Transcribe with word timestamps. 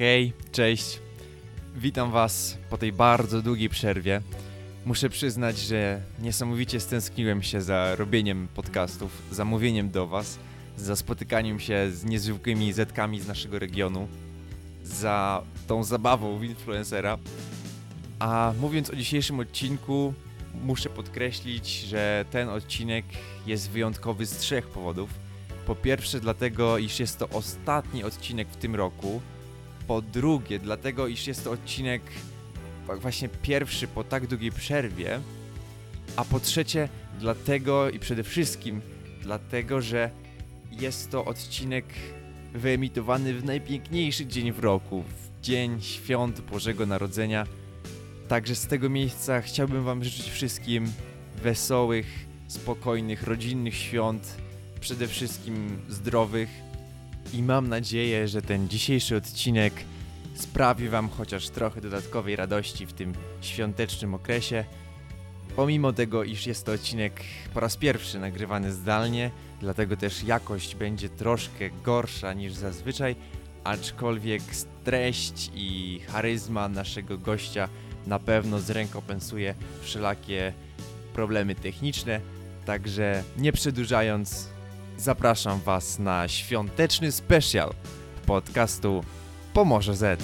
Hej, 0.00 0.32
cześć. 0.52 1.00
Witam 1.76 2.10
Was 2.10 2.58
po 2.70 2.78
tej 2.78 2.92
bardzo 2.92 3.42
długiej 3.42 3.68
przerwie. 3.68 4.20
Muszę 4.84 5.10
przyznać, 5.10 5.58
że 5.58 6.00
niesamowicie 6.18 6.80
stęskniłem 6.80 7.42
się 7.42 7.60
za 7.60 7.96
robieniem 7.96 8.48
podcastów, 8.54 9.22
za 9.30 9.44
mówieniem 9.44 9.90
do 9.90 10.06
Was, 10.06 10.38
za 10.76 10.96
spotykaniem 10.96 11.60
się 11.60 11.90
z 11.90 12.04
niezwykłymi 12.04 12.72
zetkami 12.72 13.20
z 13.20 13.28
naszego 13.28 13.58
regionu, 13.58 14.08
za 14.84 15.42
tą 15.66 15.84
zabawą 15.84 16.38
w 16.38 16.44
influencera. 16.44 17.18
A 18.18 18.52
mówiąc 18.60 18.90
o 18.90 18.96
dzisiejszym 18.96 19.40
odcinku, 19.40 20.14
muszę 20.64 20.90
podkreślić, 20.90 21.68
że 21.68 22.24
ten 22.30 22.48
odcinek 22.48 23.04
jest 23.46 23.70
wyjątkowy 23.70 24.26
z 24.26 24.38
trzech 24.38 24.66
powodów. 24.66 25.10
Po 25.66 25.74
pierwsze, 25.74 26.20
dlatego, 26.20 26.78
iż 26.78 27.00
jest 27.00 27.18
to 27.18 27.28
ostatni 27.28 28.04
odcinek 28.04 28.48
w 28.48 28.56
tym 28.56 28.74
roku. 28.74 29.20
Po 29.90 30.02
drugie, 30.02 30.58
dlatego, 30.58 31.06
iż 31.06 31.26
jest 31.26 31.44
to 31.44 31.50
odcinek 31.50 32.02
właśnie 33.00 33.28
pierwszy 33.28 33.88
po 33.88 34.04
tak 34.04 34.26
długiej 34.26 34.52
przerwie. 34.52 35.20
A 36.16 36.24
po 36.24 36.40
trzecie, 36.40 36.88
dlatego 37.18 37.90
i 37.90 37.98
przede 37.98 38.22
wszystkim 38.22 38.80
dlatego, 39.22 39.80
że 39.80 40.10
jest 40.70 41.10
to 41.10 41.24
odcinek 41.24 41.84
wyemitowany 42.54 43.34
w 43.34 43.44
najpiękniejszy 43.44 44.26
dzień 44.26 44.52
w 44.52 44.58
roku, 44.58 45.02
w 45.02 45.40
dzień 45.40 45.80
świąt 45.82 46.40
Bożego 46.40 46.86
Narodzenia. 46.86 47.46
Także 48.28 48.54
z 48.54 48.66
tego 48.66 48.88
miejsca 48.88 49.40
chciałbym 49.40 49.84
Wam 49.84 50.04
życzyć 50.04 50.30
wszystkim 50.30 50.92
wesołych, 51.42 52.06
spokojnych, 52.48 53.22
rodzinnych 53.22 53.74
świąt, 53.74 54.36
przede 54.80 55.06
wszystkim 55.06 55.78
zdrowych 55.88 56.69
i 57.34 57.42
mam 57.42 57.68
nadzieję, 57.68 58.28
że 58.28 58.42
ten 58.42 58.68
dzisiejszy 58.68 59.16
odcinek 59.16 59.74
sprawi 60.34 60.88
Wam 60.88 61.08
chociaż 61.08 61.48
trochę 61.48 61.80
dodatkowej 61.80 62.36
radości 62.36 62.86
w 62.86 62.92
tym 62.92 63.12
świątecznym 63.40 64.14
okresie. 64.14 64.64
Pomimo 65.56 65.92
tego, 65.92 66.24
iż 66.24 66.46
jest 66.46 66.66
to 66.66 66.72
odcinek 66.72 67.20
po 67.54 67.60
raz 67.60 67.76
pierwszy 67.76 68.18
nagrywany 68.18 68.72
zdalnie, 68.72 69.30
dlatego 69.60 69.96
też 69.96 70.22
jakość 70.22 70.74
będzie 70.74 71.08
troszkę 71.08 71.70
gorsza 71.84 72.32
niż 72.32 72.52
zazwyczaj, 72.52 73.16
aczkolwiek 73.64 74.42
treść 74.84 75.50
i 75.54 76.00
charyzma 76.08 76.68
naszego 76.68 77.18
gościa 77.18 77.68
na 78.06 78.18
pewno 78.18 78.60
zrękopensuje 78.60 79.54
wszelakie 79.82 80.52
problemy 81.12 81.54
techniczne. 81.54 82.20
Także 82.64 83.22
nie 83.38 83.52
przedłużając, 83.52 84.48
zapraszam 85.00 85.60
Was 85.60 85.98
na 85.98 86.28
świąteczny 86.28 87.12
special 87.12 87.70
podcastu 88.26 89.04
Pomorze 89.54 89.94
Z. 89.94 90.22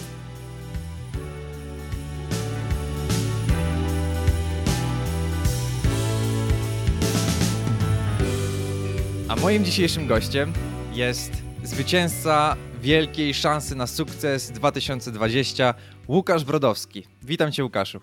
A 9.29 9.37
moim 9.37 9.65
dzisiejszym 9.65 10.07
gościem 10.07 10.53
jest 10.93 11.33
zwycięzca 11.65 12.57
wielkiej 12.81 13.35
szansy 13.35 13.77
na 13.77 13.87
sukces 13.87 14.51
2020, 14.51 15.75
Łukasz 16.09 16.45
Brodowski. 16.45 17.07
Witam 17.23 17.53
Cię, 17.53 17.65
Łukaszu. 17.65 18.01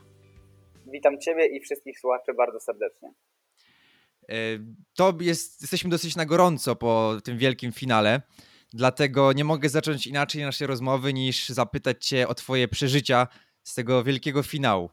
Witam 0.94 1.20
Ciebie 1.20 1.46
i 1.46 1.60
wszystkich 1.60 2.00
słuchaczy 2.00 2.34
bardzo 2.34 2.60
serdecznie. 2.60 3.10
E, 4.34 4.36
to 4.98 5.14
jest, 5.22 5.62
jesteśmy 5.62 5.90
dosyć 5.90 6.16
na 6.16 6.26
gorąco 6.26 6.76
po 6.76 7.14
tym 7.24 7.38
wielkim 7.38 7.72
finale, 7.72 8.22
dlatego 8.74 9.34
nie 9.34 9.44
mogę 9.44 9.70
zacząć 9.70 10.08
inaczej 10.08 10.42
naszej 10.42 10.68
rozmowy 10.68 11.14
niż 11.14 11.50
zapytać 11.50 12.06
Cię 12.06 12.28
o 12.28 12.34
Twoje 12.34 12.68
przeżycia 12.68 13.28
z 13.64 13.76
tego 13.76 14.04
wielkiego 14.04 14.44
finału. 14.44 14.90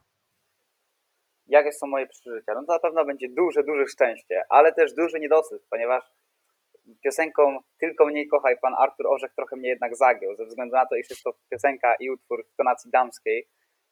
Jakie 1.47 1.71
są 1.71 1.87
moje 1.87 2.07
przeżycia? 2.07 2.53
No 2.55 2.63
to 2.67 2.73
na 2.73 2.79
pewno 2.79 3.05
będzie 3.05 3.29
duże, 3.29 3.63
duże 3.63 3.87
szczęście, 3.87 4.43
ale 4.49 4.73
też 4.73 4.93
duży 4.93 5.19
niedosyt, 5.19 5.61
ponieważ 5.69 6.03
piosenką 7.03 7.59
Tylko 7.79 8.05
mniej 8.05 8.27
kochaj 8.27 8.55
pan 8.61 8.73
Artur 8.77 9.07
Orzech 9.07 9.33
trochę 9.35 9.55
mnie 9.55 9.69
jednak 9.69 9.95
zagiął, 9.95 10.35
ze 10.35 10.45
względu 10.45 10.75
na 10.75 10.85
to, 10.85 10.95
iż 10.95 11.09
jest 11.09 11.23
to 11.23 11.33
piosenka 11.49 11.95
i 11.99 12.09
utwór 12.09 12.45
w 12.53 12.55
tonacji 12.55 12.91
damskiej. 12.91 13.47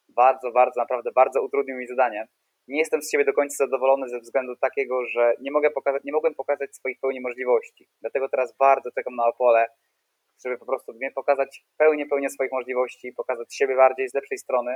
Bardzo, 0.09 0.51
bardzo, 0.51 0.79
naprawdę 0.81 1.11
bardzo 1.11 1.41
utrudnił 1.41 1.77
mi 1.77 1.87
zadanie. 1.87 2.27
Nie 2.69 2.79
jestem 2.79 3.01
z 3.01 3.11
siebie 3.11 3.25
do 3.25 3.33
końca 3.33 3.55
zadowolony 3.57 4.09
ze 4.09 4.19
względu 4.19 4.55
takiego, 4.55 5.05
że 5.05 5.33
nie, 5.41 5.51
mogę 5.51 5.71
pokazać, 5.71 6.03
nie 6.03 6.11
mogłem 6.11 6.35
pokazać 6.35 6.75
swoich 6.75 6.99
pełni 6.99 7.21
możliwości. 7.21 7.89
Dlatego 8.01 8.29
teraz 8.29 8.57
bardzo 8.57 8.91
czekam 8.91 9.15
na 9.15 9.25
Opole, 9.27 9.65
żeby 10.45 10.57
po 10.57 10.65
prostu 10.65 10.93
mnie 10.93 11.11
pokazać 11.11 11.65
pełnię, 11.77 12.05
pełnię 12.05 12.29
swoich 12.29 12.51
możliwości, 12.51 13.13
pokazać 13.13 13.55
siebie 13.55 13.75
bardziej 13.75 14.09
z 14.09 14.13
lepszej 14.13 14.37
strony 14.37 14.75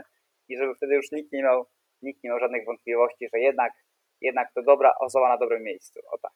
i 0.50 0.58
żeby 0.58 0.76
wtedy 0.76 0.96
już 0.96 1.12
nikt 1.12 1.32
nie 1.32 1.44
miał, 1.44 1.66
nikt 2.02 2.24
nie 2.24 2.30
miał 2.30 2.40
żadnych 2.40 2.66
wątpliwości, 2.66 3.28
że 3.34 3.40
jednak, 3.40 3.74
jednak 4.22 4.54
to 4.56 4.62
dobra 4.64 4.94
osoba 5.00 5.30
na 5.30 5.38
dobrym 5.38 5.64
miejscu. 5.64 6.00
O 6.12 6.18
tak. 6.18 6.32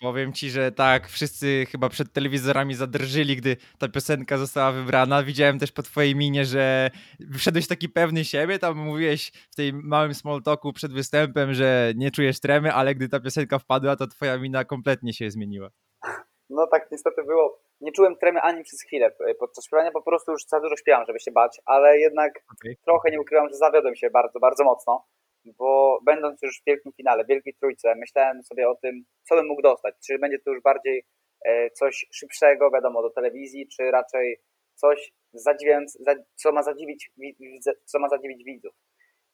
Powiem 0.00 0.32
ci, 0.32 0.50
że 0.50 0.72
tak, 0.72 1.08
wszyscy 1.08 1.66
chyba 1.72 1.88
przed 1.88 2.12
telewizorami 2.12 2.74
zadrżyli, 2.74 3.36
gdy 3.36 3.56
ta 3.78 3.88
piosenka 3.88 4.38
została 4.38 4.72
wybrana. 4.72 5.22
Widziałem 5.22 5.58
też 5.58 5.72
po 5.72 5.82
twojej 5.82 6.16
minie, 6.16 6.44
że 6.44 6.90
wszedłeś 7.38 7.68
taki 7.68 7.88
pewny 7.88 8.24
siebie, 8.24 8.58
tam 8.58 8.76
mówiłeś 8.76 9.32
w 9.50 9.54
tej 9.56 9.72
małym 9.72 10.14
small 10.14 10.42
talku 10.42 10.72
przed 10.72 10.92
występem, 10.92 11.54
że 11.54 11.92
nie 11.96 12.10
czujesz 12.10 12.40
tremy, 12.40 12.72
ale 12.72 12.94
gdy 12.94 13.08
ta 13.08 13.20
piosenka 13.20 13.58
wpadła, 13.58 13.96
to 13.96 14.06
twoja 14.06 14.38
mina 14.38 14.64
kompletnie 14.64 15.12
się 15.12 15.30
zmieniła. 15.30 15.70
No 16.50 16.66
tak 16.66 16.88
niestety 16.92 17.24
było. 17.24 17.62
Nie 17.80 17.92
czułem 17.92 18.16
tremy 18.16 18.40
ani 18.40 18.64
przez 18.64 18.82
chwilę 18.82 19.16
podczas 19.38 19.64
śpiewania, 19.66 19.90
po 19.90 20.02
prostu 20.02 20.32
już 20.32 20.44
za 20.44 20.60
dużo 20.60 20.76
śpiewam, 20.76 21.04
żeby 21.06 21.20
się 21.20 21.32
bać, 21.32 21.60
ale 21.64 21.98
jednak 21.98 22.32
okay. 22.52 22.76
trochę 22.84 23.10
nie 23.10 23.20
ukrywam, 23.20 23.48
że 23.48 23.56
zawiodłem 23.56 23.96
się 23.96 24.10
bardzo, 24.10 24.40
bardzo 24.40 24.64
mocno 24.64 25.06
bo 25.44 26.00
będąc 26.06 26.42
już 26.42 26.60
w 26.60 26.64
wielkim 26.66 26.92
finale, 26.92 27.24
wielkiej 27.24 27.54
trójce, 27.54 27.94
myślałem 27.94 28.42
sobie 28.42 28.68
o 28.68 28.74
tym, 28.74 29.04
co 29.28 29.34
bym 29.34 29.46
mógł 29.46 29.62
dostać. 29.62 29.94
Czy 30.06 30.18
będzie 30.18 30.38
to 30.38 30.50
już 30.50 30.62
bardziej 30.62 31.06
e, 31.44 31.70
coś 31.70 32.06
szybszego, 32.12 32.70
wiadomo, 32.70 33.02
do 33.02 33.10
telewizji, 33.10 33.68
czy 33.68 33.90
raczej 33.90 34.40
coś 34.74 35.12
co 36.34 36.52
ma 36.52 36.62
zadziwić, 36.62 37.10
co 37.84 37.98
ma 37.98 38.08
zadziwić 38.08 38.44
widzów. 38.44 38.74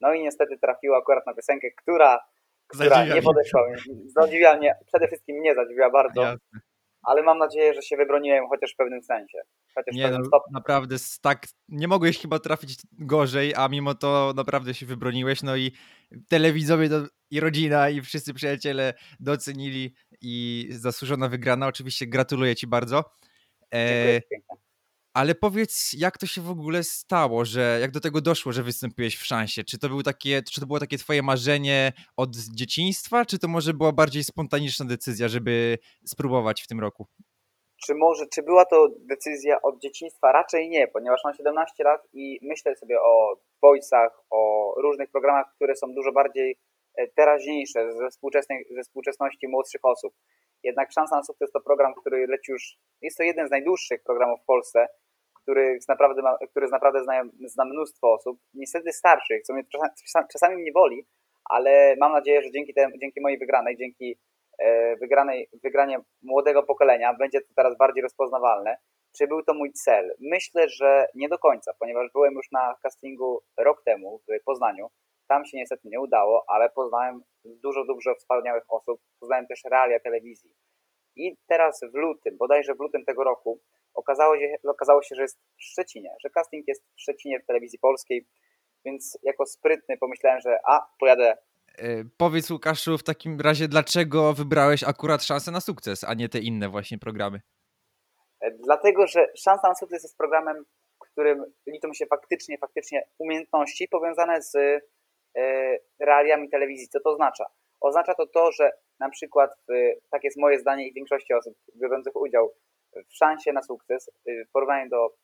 No 0.00 0.14
i 0.14 0.22
niestety 0.22 0.58
trafiło 0.58 0.96
akurat 0.96 1.26
na 1.26 1.34
piosenkę, 1.34 1.68
która, 1.76 2.18
która 2.66 3.04
nie 3.04 3.22
podeszła. 3.22 3.60
Zadziwiła 4.06 4.56
mnie, 4.56 4.74
przede 4.86 5.06
wszystkim 5.06 5.36
mnie 5.36 5.54
zadziwiła 5.54 5.90
bardzo. 5.90 6.22
Jasne 6.22 6.65
ale 7.06 7.22
mam 7.22 7.38
nadzieję, 7.38 7.74
że 7.74 7.82
się 7.82 7.96
wybroniłem 7.96 8.48
chociaż 8.48 8.72
w 8.72 8.76
pewnym 8.76 9.02
sensie. 9.02 9.38
Chociaż 9.74 9.94
nie, 9.94 10.10
no, 10.10 10.18
naprawdę 10.52 10.96
tak, 11.22 11.46
nie 11.68 11.88
mogłeś 11.88 12.18
chyba 12.18 12.38
trafić 12.38 12.78
gorzej, 12.92 13.54
a 13.54 13.68
mimo 13.68 13.94
to 13.94 14.32
naprawdę 14.36 14.74
się 14.74 14.86
wybroniłeś, 14.86 15.42
no 15.42 15.56
i 15.56 15.72
telewizowie 16.28 16.88
do, 16.88 17.06
i 17.30 17.40
rodzina 17.40 17.88
i 17.90 18.00
wszyscy 18.00 18.34
przyjaciele 18.34 18.94
docenili 19.20 19.94
i 20.20 20.66
zasłużona 20.70 21.28
wygrana. 21.28 21.66
Oczywiście 21.66 22.06
gratuluję 22.06 22.56
Ci 22.56 22.66
bardzo. 22.66 23.04
E, 23.74 24.20
ale 25.16 25.34
powiedz, 25.34 25.92
jak 25.98 26.18
to 26.18 26.26
się 26.26 26.40
w 26.40 26.50
ogóle 26.50 26.82
stało, 26.82 27.44
że 27.44 27.78
jak 27.80 27.90
do 27.90 28.00
tego 28.00 28.20
doszło, 28.20 28.52
że 28.52 28.62
wystąpiłeś 28.62 29.16
w 29.16 29.26
szansie? 29.26 29.64
Czy 29.64 29.78
to, 29.78 29.88
był 29.88 30.02
takie, 30.02 30.42
czy 30.52 30.60
to 30.60 30.66
było 30.66 30.80
takie 30.80 30.98
twoje 30.98 31.22
marzenie 31.22 31.92
od 32.16 32.30
dzieciństwa, 32.36 33.24
czy 33.24 33.38
to 33.38 33.48
może 33.48 33.74
była 33.74 33.92
bardziej 33.92 34.24
spontaniczna 34.24 34.86
decyzja, 34.86 35.28
żeby 35.28 35.78
spróbować 36.06 36.62
w 36.62 36.66
tym 36.66 36.80
roku? 36.80 37.06
Czy 37.86 37.94
może, 37.94 38.26
czy 38.26 38.42
była 38.42 38.64
to 38.64 38.88
decyzja 38.98 39.62
od 39.62 39.80
dzieciństwa? 39.82 40.32
Raczej 40.32 40.68
nie, 40.68 40.88
ponieważ 40.88 41.20
mam 41.24 41.34
17 41.34 41.84
lat 41.84 42.08
i 42.12 42.38
myślę 42.42 42.76
sobie 42.76 43.00
o 43.00 43.36
voice'ach, 43.64 44.10
o 44.30 44.74
różnych 44.82 45.10
programach, 45.10 45.46
które 45.54 45.76
są 45.76 45.94
dużo 45.94 46.12
bardziej 46.12 46.56
e, 46.94 47.08
teraźniejsze 47.08 47.92
ze, 47.92 48.08
współczesnej, 48.10 48.66
ze 48.70 48.82
współczesności 48.82 49.48
młodszych 49.48 49.84
osób. 49.84 50.14
Jednak 50.62 50.92
Szansa 50.92 51.16
na 51.16 51.22
Sukces 51.22 51.52
to 51.52 51.60
program, 51.60 51.94
który 51.94 52.26
leci 52.26 52.52
już, 52.52 52.76
jest 53.02 53.16
to 53.16 53.22
jeden 53.22 53.48
z 53.48 53.50
najdłuższych 53.50 54.02
programów 54.02 54.40
w 54.42 54.44
Polsce, 54.44 54.86
który 55.46 55.78
naprawdę, 55.88 56.22
ma, 56.22 56.38
który 56.50 56.68
naprawdę 56.68 57.02
zna, 57.04 57.22
zna 57.44 57.64
mnóstwo 57.64 58.12
osób, 58.12 58.38
niestety 58.54 58.92
starszych, 58.92 59.42
co 59.42 59.52
mnie 59.52 59.64
czasami, 60.04 60.26
czasami 60.32 60.56
mnie 60.56 60.72
boli, 60.72 61.06
ale 61.44 61.96
mam 62.00 62.12
nadzieję, 62.12 62.42
że 62.42 62.50
dzięki, 62.50 62.74
temu, 62.74 62.98
dzięki 62.98 63.20
mojej 63.20 63.38
wygranej, 63.38 63.76
dzięki 63.76 64.18
e, 64.58 64.96
wygranej, 64.96 65.48
wygranie 65.62 66.00
młodego 66.22 66.62
pokolenia 66.62 67.14
będzie 67.14 67.40
to 67.40 67.54
teraz 67.56 67.76
bardziej 67.78 68.02
rozpoznawalne. 68.02 68.76
Czy 69.18 69.26
był 69.26 69.42
to 69.42 69.54
mój 69.54 69.72
cel? 69.72 70.14
Myślę, 70.20 70.68
że 70.68 71.08
nie 71.14 71.28
do 71.28 71.38
końca, 71.38 71.72
ponieważ 71.78 72.12
byłem 72.12 72.34
już 72.34 72.50
na 72.52 72.74
castingu 72.82 73.42
rok 73.58 73.82
temu 73.84 74.20
w 74.28 74.44
Poznaniu. 74.44 74.90
Tam 75.28 75.44
się 75.44 75.56
niestety 75.56 75.88
nie 75.88 76.00
udało, 76.00 76.44
ale 76.48 76.70
poznałem 76.70 77.22
dużo, 77.44 77.84
dużo 77.84 78.14
wspaniałych 78.14 78.64
osób. 78.68 79.00
Poznałem 79.20 79.46
też 79.46 79.64
realia 79.64 80.00
telewizji. 80.00 80.50
I 81.16 81.36
teraz 81.46 81.80
w 81.92 81.94
lutym, 81.94 82.36
bodajże 82.36 82.74
w 82.74 82.80
lutym 82.80 83.04
tego 83.04 83.24
roku, 83.24 83.60
okazało 83.96 84.38
się, 84.38 84.56
okazało 84.64 85.02
się, 85.02 85.14
że 85.14 85.22
jest 85.22 85.38
w 85.58 85.62
Szczecinie, 85.62 86.10
że 86.24 86.30
casting 86.30 86.68
jest 86.68 86.82
w 86.96 87.00
Szczecinie 87.00 87.40
w 87.40 87.46
telewizji 87.46 87.78
polskiej, 87.78 88.26
więc 88.84 89.18
jako 89.22 89.46
sprytny 89.46 89.98
pomyślałem, 89.98 90.40
że 90.40 90.58
a, 90.68 90.80
pojadę. 91.00 91.36
E, 91.78 92.04
powiedz 92.16 92.50
Łukaszu 92.50 92.98
w 92.98 93.02
takim 93.02 93.40
razie, 93.40 93.68
dlaczego 93.68 94.32
wybrałeś 94.32 94.84
akurat 94.84 95.22
szansę 95.24 95.50
na 95.50 95.60
sukces, 95.60 96.04
a 96.04 96.14
nie 96.14 96.28
te 96.28 96.38
inne 96.38 96.68
właśnie 96.68 96.98
programy? 96.98 97.40
E, 98.40 98.50
dlatego, 98.50 99.06
że 99.06 99.26
Szansa 99.36 99.68
na 99.68 99.74
sukces 99.74 100.02
jest 100.02 100.18
programem, 100.18 100.64
którym 100.98 101.44
liczą 101.66 101.92
się 101.92 102.06
faktycznie, 102.06 102.58
faktycznie 102.58 103.02
umiejętności 103.18 103.88
powiązane 103.88 104.42
z 104.42 104.54
e, 104.54 104.80
realiami 106.00 106.48
telewizji. 106.50 106.88
Co 106.88 107.00
to 107.00 107.10
oznacza? 107.10 107.44
Oznacza 107.80 108.14
to 108.14 108.26
to, 108.26 108.52
że 108.52 108.70
na 109.00 109.10
przykład, 109.10 109.50
tak 110.10 110.24
jest 110.24 110.36
moje 110.38 110.58
zdanie 110.58 110.88
i 110.88 110.94
większości 110.94 111.34
osób 111.34 111.54
biorących 111.80 112.16
udział 112.16 112.52
w 113.08 113.16
szansie 113.16 113.52
na 113.52 113.62
sukces 113.62 114.10
w 114.48 114.50
porównaniu 114.52 114.90
do 114.90 115.14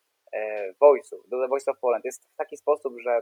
Voice'u, 0.83 1.17
do 1.29 1.43
The 1.43 1.49
Voice 1.49 1.71
of 1.71 1.79
Poland 1.81 2.05
jest 2.05 2.33
w 2.33 2.37
taki 2.37 2.57
sposób, 2.57 2.95
że 3.01 3.21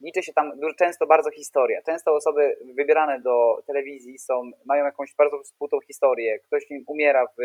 liczy 0.00 0.22
się 0.22 0.32
tam 0.32 0.52
często 0.78 1.06
bardzo 1.06 1.30
historia. 1.30 1.82
Często 1.82 2.14
osoby 2.14 2.56
wybierane 2.76 3.20
do 3.20 3.62
telewizji 3.66 4.18
są, 4.18 4.50
mają 4.64 4.84
jakąś 4.84 5.14
bardzo 5.18 5.44
spłutą 5.44 5.80
historię. 5.80 6.38
Ktoś 6.38 6.70
im 6.70 6.84
umiera 6.86 7.26
w, 7.26 7.40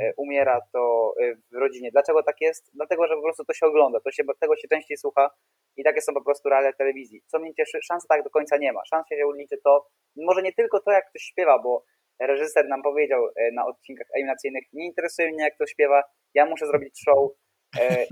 e, 0.00 0.14
umiera 0.16 0.60
to 0.72 1.14
e, 1.20 1.34
w 1.34 1.54
rodzinie. 1.54 1.90
Dlaczego 1.90 2.22
tak 2.22 2.40
jest? 2.40 2.70
Dlatego, 2.74 3.06
że 3.06 3.16
po 3.16 3.22
prostu 3.22 3.44
to 3.44 3.54
się 3.54 3.66
ogląda, 3.66 4.00
to 4.00 4.10
się, 4.10 4.22
tego 4.40 4.56
się 4.56 4.68
częściej 4.68 4.96
słucha 4.96 5.30
i 5.76 5.84
takie 5.84 6.00
są 6.00 6.14
po 6.14 6.24
prostu 6.24 6.48
realia 6.48 6.72
telewizji. 6.72 7.22
Co 7.26 7.38
mnie 7.38 7.54
cieszy, 7.54 7.78
szans 7.82 8.06
tak 8.06 8.22
do 8.22 8.30
końca 8.30 8.56
nie 8.56 8.72
ma. 8.72 8.80
Szans 8.84 9.06
się 9.08 9.16
liczy 9.36 9.58
to, 9.64 9.86
może 10.16 10.42
nie 10.42 10.52
tylko 10.52 10.80
to, 10.80 10.90
jak 10.90 11.08
ktoś 11.10 11.22
śpiewa, 11.22 11.58
bo 11.58 11.84
reżyser 12.20 12.68
nam 12.68 12.82
powiedział 12.82 13.28
e, 13.36 13.52
na 13.52 13.66
odcinkach 13.66 14.06
eliminacyjnych, 14.14 14.64
nie 14.72 14.86
interesuje 14.86 15.32
mnie, 15.32 15.44
jak 15.44 15.54
ktoś 15.54 15.70
śpiewa, 15.70 16.02
ja 16.34 16.46
muszę 16.46 16.66
zrobić 16.66 17.02
show 17.04 17.30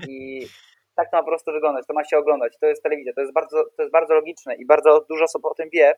i 0.08 0.46
tak 0.96 1.10
to 1.10 1.16
ma 1.16 1.22
po 1.22 1.28
prostu 1.28 1.52
wyglądać, 1.52 1.86
to 1.86 1.94
ma 1.94 2.04
się 2.04 2.18
oglądać, 2.18 2.58
to 2.60 2.66
jest 2.66 2.82
telewizja, 2.82 3.12
to 3.12 3.20
jest 3.20 3.32
bardzo, 3.32 3.64
to 3.76 3.82
jest 3.82 3.92
bardzo 3.92 4.14
logiczne 4.14 4.54
i 4.54 4.66
bardzo 4.66 5.06
dużo 5.10 5.24
osób 5.24 5.44
o 5.44 5.54
tym 5.54 5.68
wie, 5.72 5.94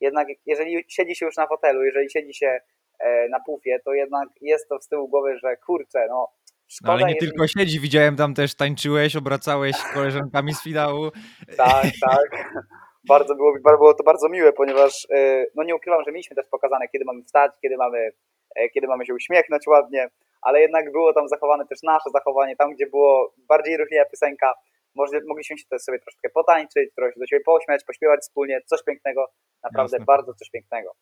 jednak 0.00 0.28
jeżeli 0.46 0.84
siedzi 0.88 1.14
się 1.14 1.26
już 1.26 1.36
na 1.36 1.46
fotelu, 1.46 1.84
jeżeli 1.84 2.10
siedzi 2.10 2.34
się 2.34 2.60
e, 2.98 3.28
na 3.28 3.40
pufie, 3.40 3.80
to 3.84 3.94
jednak 3.94 4.28
jest 4.40 4.68
to 4.68 4.80
z 4.80 4.88
tyłu 4.88 5.08
głowy, 5.08 5.38
że 5.38 5.56
kurczę, 5.56 6.06
no 6.08 6.28
Szkoda, 6.68 6.92
no, 6.92 6.98
ale 6.98 7.06
nie 7.06 7.14
jeżeli... 7.14 7.30
tylko 7.30 7.48
siedzi, 7.48 7.80
widziałem 7.80 8.16
tam 8.16 8.34
też 8.34 8.54
tańczyłeś, 8.54 9.16
obracałeś 9.16 9.76
koleżankami 9.94 10.54
z 10.54 10.62
finału. 10.62 11.10
Tak, 11.56 11.86
tak. 12.00 12.54
Bardzo 13.08 13.34
było, 13.34 13.52
było 13.64 13.94
to 13.94 14.04
bardzo 14.04 14.28
miłe, 14.28 14.52
ponieważ 14.52 15.06
e, 15.10 15.46
no 15.54 15.62
nie 15.62 15.74
ukrywam, 15.74 16.04
że 16.04 16.12
mieliśmy 16.12 16.36
też 16.36 16.46
pokazane, 16.50 16.88
kiedy 16.88 17.04
mamy 17.04 17.22
wstać, 17.22 17.52
kiedy 17.62 17.76
mamy, 17.76 18.10
e, 18.56 18.68
kiedy 18.68 18.86
mamy 18.86 19.06
się 19.06 19.14
uśmiechnąć 19.14 19.66
ładnie 19.66 20.08
ale 20.42 20.60
jednak 20.60 20.92
było 20.92 21.12
tam 21.12 21.28
zachowane 21.28 21.66
też 21.66 21.78
nasze 21.82 22.10
zachowanie, 22.10 22.56
tam 22.56 22.74
gdzie 22.74 22.86
było 22.86 23.34
bardziej 23.48 23.76
ruchliwa 23.76 24.04
piosenka, 24.04 24.52
może, 24.94 25.20
mogliśmy 25.28 25.58
się 25.58 25.64
też 25.70 25.82
sobie 25.82 25.98
troszeczkę 25.98 26.28
potańczyć, 26.30 26.94
trochę 26.96 27.12
się 27.12 27.20
do 27.20 27.26
siebie 27.26 27.42
pośmiać, 27.44 27.84
pośpiewać 27.84 28.20
wspólnie, 28.20 28.60
coś 28.66 28.80
pięknego, 28.86 29.26
naprawdę 29.62 29.96
Jasne. 29.96 30.04
bardzo 30.04 30.34
coś 30.34 30.50
pięknego. 30.50 30.94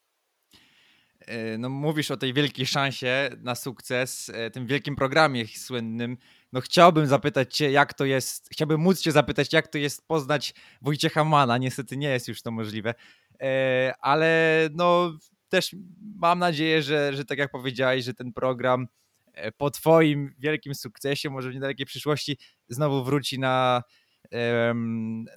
E, 1.26 1.58
no 1.58 1.68
mówisz 1.68 2.10
o 2.10 2.16
tej 2.16 2.32
wielkiej 2.34 2.66
szansie 2.66 3.30
na 3.42 3.54
sukces, 3.54 4.32
tym 4.52 4.66
wielkim 4.66 4.96
programie 4.96 5.46
słynnym. 5.46 6.16
No 6.52 6.60
chciałbym 6.60 7.06
zapytać 7.06 7.56
cię, 7.56 7.70
jak 7.70 7.94
to 7.94 8.04
jest, 8.04 8.48
chciałbym 8.52 8.80
móc 8.80 9.00
cię 9.00 9.12
zapytać, 9.12 9.52
jak 9.52 9.68
to 9.68 9.78
jest 9.78 10.06
poznać 10.06 10.54
Wojciecha 10.82 11.24
Mana. 11.24 11.58
Niestety 11.58 11.96
nie 11.96 12.08
jest 12.08 12.28
już 12.28 12.42
to 12.42 12.50
możliwe, 12.50 12.94
e, 13.40 13.94
ale 14.00 14.68
no 14.72 15.18
też 15.48 15.76
mam 16.16 16.38
nadzieję, 16.38 16.82
że, 16.82 17.12
że 17.14 17.24
tak 17.24 17.38
jak 17.38 17.50
powiedziałeś, 17.50 18.04
że 18.04 18.14
ten 18.14 18.32
program 18.32 18.86
E, 19.34 19.52
po 19.52 19.70
Twoim 19.70 20.34
wielkim 20.38 20.74
sukcesie, 20.74 21.30
może 21.30 21.50
w 21.50 21.54
niedalekiej 21.54 21.86
przyszłości, 21.86 22.38
znowu 22.68 23.04
wróci 23.04 23.38
na, 23.38 23.82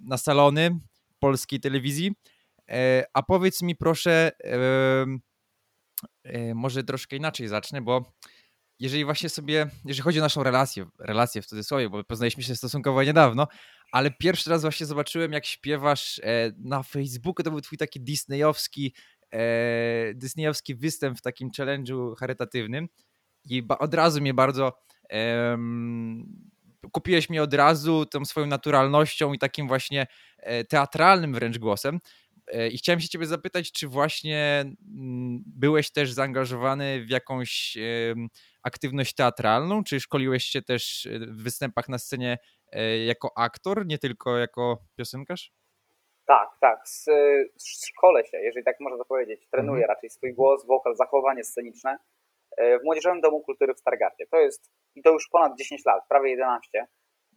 na 0.02 0.18
salony 0.18 0.80
polskiej 1.20 1.60
telewizji. 1.60 2.12
E, 2.70 3.04
a 3.14 3.24
powiedz 3.24 3.62
mi 3.62 3.76
proszę, 3.76 4.32
może 6.56 6.84
troszkę 6.84 7.16
inaczej 7.16 7.48
zacznę, 7.48 7.82
bo 7.82 8.14
jeżeli 8.84 9.06
właśnie 9.06 9.30
sobie, 9.30 9.68
jeżeli 9.86 10.04
chodzi 10.04 10.20
o 10.20 10.22
naszą 10.22 10.44
relację, 10.44 10.86
relację 11.00 11.42
w 11.42 11.46
cudzysłowie, 11.46 11.90
bo 11.90 12.04
poznaliśmy 12.04 12.44
się 12.44 12.56
stosunkowo 12.56 13.04
niedawno, 13.04 13.48
ale 13.92 14.12
pierwszy 14.12 14.50
raz 14.50 14.62
właśnie 14.62 14.86
zobaczyłem, 14.86 15.32
jak 15.32 15.46
śpiewasz 15.46 16.22
na 16.58 16.84
Facebooku, 16.84 17.44
to 17.44 17.52
był 17.52 17.62
twój 17.62 17.78
taki 17.78 18.02
disneyowski, 18.02 18.94
disneyowski 20.16 20.76
występ 20.76 21.18
w 21.18 21.22
takim 21.22 21.50
challenge'u 21.58 22.16
charytatywnym 22.16 22.88
i 23.50 23.64
od 23.80 23.94
razu 23.94 24.22
mnie 24.22 24.34
bardzo 24.34 24.80
um, 25.10 26.52
kupiłeś 26.92 27.30
mnie 27.30 27.44
od 27.44 27.54
razu 27.54 28.06
tą 28.06 28.26
swoją 28.26 28.48
naturalnością 28.48 29.34
i 29.34 29.40
takim 29.40 29.68
właśnie 29.68 30.08
e, 30.38 30.64
teatralnym 30.64 31.34
wręcz 31.34 31.58
głosem. 31.58 32.00
E, 32.48 32.68
I 32.68 32.78
chciałem 32.78 33.00
się 33.00 33.08
ciebie 33.08 33.26
zapytać, 33.26 33.72
czy 33.72 33.88
właśnie 33.88 34.60
mm, 34.60 35.44
byłeś 35.46 35.92
też 35.92 36.12
zaangażowany 36.12 37.06
w 37.06 37.10
jakąś 37.10 37.78
aktywność 38.64 39.16
teatralną, 39.16 39.84
czy 39.84 40.00
szkoliłeś 40.00 40.44
się 40.44 40.62
też 40.62 41.06
e, 41.06 41.20
w 41.20 41.44
występach 41.44 41.90
na 41.90 41.98
scenie 41.98 42.38
jako 43.06 43.30
aktor, 43.38 43.86
nie 43.86 43.98
tylko 43.98 44.38
jako 44.38 44.78
piosenkarz? 44.98 45.52
Tak, 46.26 46.50
tak. 46.62 46.84
Szkolę 47.88 48.26
się, 48.26 48.38
jeżeli 48.38 48.66
tak 48.66 48.80
można 48.80 48.98
to 48.98 49.06
powiedzieć. 49.06 49.48
Trenuję 49.52 49.84
mhm. 49.84 49.96
raczej 49.96 50.10
swój 50.10 50.34
głos, 50.34 50.66
wokal, 50.66 50.96
zachowanie 50.96 51.44
sceniczne. 51.44 51.98
E, 52.58 52.80
w 52.80 52.84
Młodzieżowym 52.84 53.22
Domu 53.22 53.42
Kultury 53.42 53.74
w 53.74 53.80
Stargardzie. 53.80 54.26
To 54.32 54.40
jest, 54.40 54.72
i 54.96 55.02
to 55.02 55.12
już 55.12 55.30
ponad 55.32 55.58
10 55.58 55.86
lat, 55.86 56.04
prawie 56.10 56.30
11. 56.30 56.86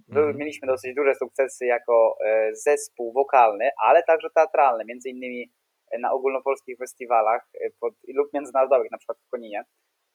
Mhm. 0.09 0.37
Mieliśmy 0.37 0.69
dosyć 0.69 0.95
duże 0.95 1.15
sukcesy 1.15 1.67
jako 1.67 2.17
e, 2.25 2.55
zespół 2.55 3.13
wokalny, 3.13 3.71
ale 3.83 4.03
także 4.03 4.29
teatralny, 4.35 4.85
między 4.85 5.09
innymi 5.09 5.53
e, 5.91 5.99
na 5.99 6.13
ogólnopolskich 6.13 6.79
festiwalach 6.79 7.51
pod, 7.81 7.95
lub 8.15 8.33
międzynarodowych, 8.35 8.91
na 8.91 8.99
przykład 8.99 9.19
w 9.19 9.31
Koninie, 9.31 9.65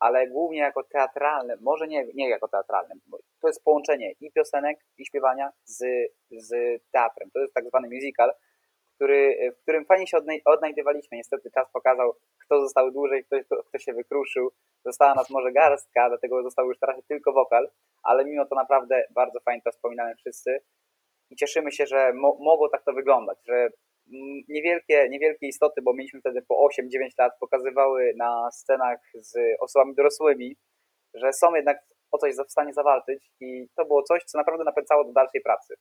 ale 0.02 0.28
głównie 0.28 0.60
jako 0.60 0.84
teatralny, 0.84 1.58
może 1.62 1.88
nie, 1.88 2.06
nie 2.14 2.30
jako 2.30 2.48
teatralny, 2.48 2.96
to 3.42 3.48
jest 3.48 3.64
połączenie 3.64 4.12
i 4.20 4.32
piosenek, 4.32 4.80
i 4.98 5.06
śpiewania 5.06 5.52
z, 5.64 5.78
z 6.32 6.54
teatrem. 6.92 7.32
To 7.34 7.40
jest 7.40 7.54
tak 7.54 7.68
zwany 7.68 7.90
musical, 7.90 8.32
który, 8.96 9.52
w 9.58 9.62
którym 9.62 9.86
fajnie 9.86 10.08
się 10.08 10.18
odnajdywaliśmy. 10.46 11.18
Niestety 11.18 11.52
czas 11.52 11.68
pokazał, 11.74 12.14
kto 12.46 12.62
został 12.62 12.92
dłużej, 12.92 13.26
kto, 13.26 13.64
kto 13.64 13.80
się 13.80 13.94
wykruszył. 13.94 14.52
Została 14.86 15.16
nas 15.16 15.30
może 15.30 15.52
garstka, 15.52 16.10
dlatego 16.10 16.44
został 16.44 16.68
już 16.68 16.80
teraz 16.80 17.06
tylko 17.08 17.34
wokal, 17.34 17.70
ale 18.04 18.26
mimo 18.26 18.46
to 18.46 18.56
naprawdę 18.56 19.04
bardzo 19.16 19.40
fajnie 19.40 19.62
to 19.62 19.72
wspominamy 19.72 20.16
wszyscy 20.16 20.60
i 21.30 21.36
cieszymy 21.36 21.72
się, 21.72 21.86
że 21.86 22.14
mo 22.14 22.38
mogło 22.40 22.70
tak 22.70 22.84
to 22.84 22.94
wyglądać, 22.94 23.38
że 23.46 23.70
niewielkie, 24.50 25.10
niewielkie 25.10 25.48
istoty, 25.48 25.82
bo 25.82 25.94
mieliśmy 25.94 26.20
wtedy 26.20 26.42
po 26.48 26.68
8-9 26.68 26.90
lat, 27.18 27.34
pokazywały 27.40 28.14
na 28.18 28.52
scenach 28.52 29.00
z 29.14 29.38
osobami 29.60 29.96
dorosłymi, 29.96 30.56
że 31.14 31.34
są 31.34 31.56
jednak 31.56 31.78
o 32.12 32.18
coś 32.18 32.36
w 32.36 32.52
stanie 32.52 32.74
zawalczyć 32.74 33.32
i 33.40 33.68
to 33.76 33.86
było 33.86 34.04
coś, 34.04 34.24
co 34.24 34.38
naprawdę 34.38 34.64
napędzało 34.64 35.04
do 35.04 35.14
dalszej 35.14 35.42
pracy. 35.42 35.74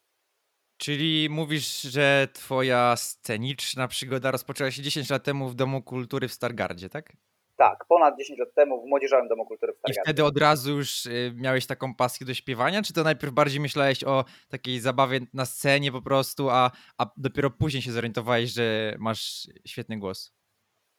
Czyli 0.77 1.28
mówisz, 1.31 1.83
że 1.83 2.28
twoja 2.33 2.97
sceniczna 2.97 3.88
przygoda 3.88 4.31
rozpoczęła 4.31 4.71
się 4.71 4.83
10 4.83 5.11
lat 5.11 5.25
temu 5.25 5.49
w 5.49 5.55
Domu 5.55 5.83
Kultury 5.83 6.28
w 6.28 6.33
Stargardzie, 6.33 6.88
tak? 6.88 7.12
Tak, 7.61 7.85
ponad 7.88 8.19
10 8.19 8.38
lat 8.38 8.55
temu 8.55 8.83
w 8.83 8.87
Młodzieżowym 8.87 9.29
Domu 9.29 9.47
Kultury 9.47 9.73
w 9.73 9.76
Stargardzie. 9.76 10.00
I 10.00 10.05
wtedy 10.05 10.25
od 10.25 10.38
razu 10.38 10.76
już 10.76 11.07
y, 11.07 11.33
miałeś 11.37 11.67
taką 11.67 11.95
pasję 11.95 12.26
do 12.26 12.35
śpiewania, 12.35 12.83
czy 12.83 12.93
to 12.93 13.02
najpierw 13.02 13.33
bardziej 13.33 13.61
myślałeś 13.61 14.05
o 14.05 14.25
takiej 14.50 14.81
zabawie 14.81 15.21
na 15.35 15.45
scenie 15.45 15.93
po 15.93 16.02
prostu, 16.02 16.50
a, 16.50 16.71
a 16.99 17.07
dopiero 17.17 17.50
później 17.50 17.83
się 17.83 17.90
zorientowałeś, 17.90 18.50
że 18.50 18.95
masz 18.99 19.49
świetny 19.67 19.99
głos? 19.99 20.35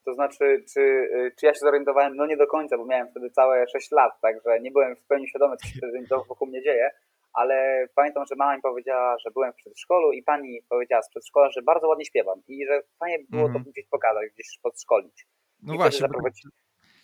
To 0.06 0.14
znaczy, 0.14 0.64
czy, 0.74 0.80
y, 0.80 1.32
czy 1.40 1.46
ja 1.46 1.54
się 1.54 1.60
zorientowałem? 1.60 2.16
No 2.16 2.26
nie 2.26 2.38
do 2.38 2.48
końca, 2.48 2.78
bo 2.78 2.86
miałem 2.86 3.08
wtedy 3.12 3.30
całe 3.30 3.68
6 3.68 3.92
lat, 3.92 4.12
także 4.22 4.60
nie 4.60 4.72
byłem 4.72 4.96
w 4.96 5.06
pełni 5.08 5.28
świadomy, 5.28 5.58
co 5.58 5.68
się 5.68 5.78
wtedy 5.78 6.08
wokół 6.30 6.48
mnie 6.48 6.64
dzieje, 6.64 6.90
ale 7.34 7.88
pamiętam, 7.96 8.26
że 8.26 8.36
mama 8.36 8.56
mi 8.56 8.62
powiedziała, 8.62 9.18
że 9.26 9.32
byłem 9.32 9.54
w 9.54 9.56
przedszkolu 9.56 10.12
i 10.12 10.24
pani 10.24 10.62
powiedziała 10.70 11.02
z 11.02 11.10
przedszkola, 11.10 11.50
że 11.50 11.62
bardzo 11.62 11.88
ładnie 11.88 12.06
śpiewam 12.06 12.42
i 12.48 12.66
że 12.66 12.82
fajnie 13.00 13.20
by 13.20 13.26
było 13.30 13.44
to 13.44 13.58
mhm. 13.58 13.72
gdzieś 13.72 13.86
pokazać, 13.88 14.30
gdzieś 14.34 14.60
podszkolić. 14.64 15.26
No 15.62 15.76
właśnie. 15.76 16.08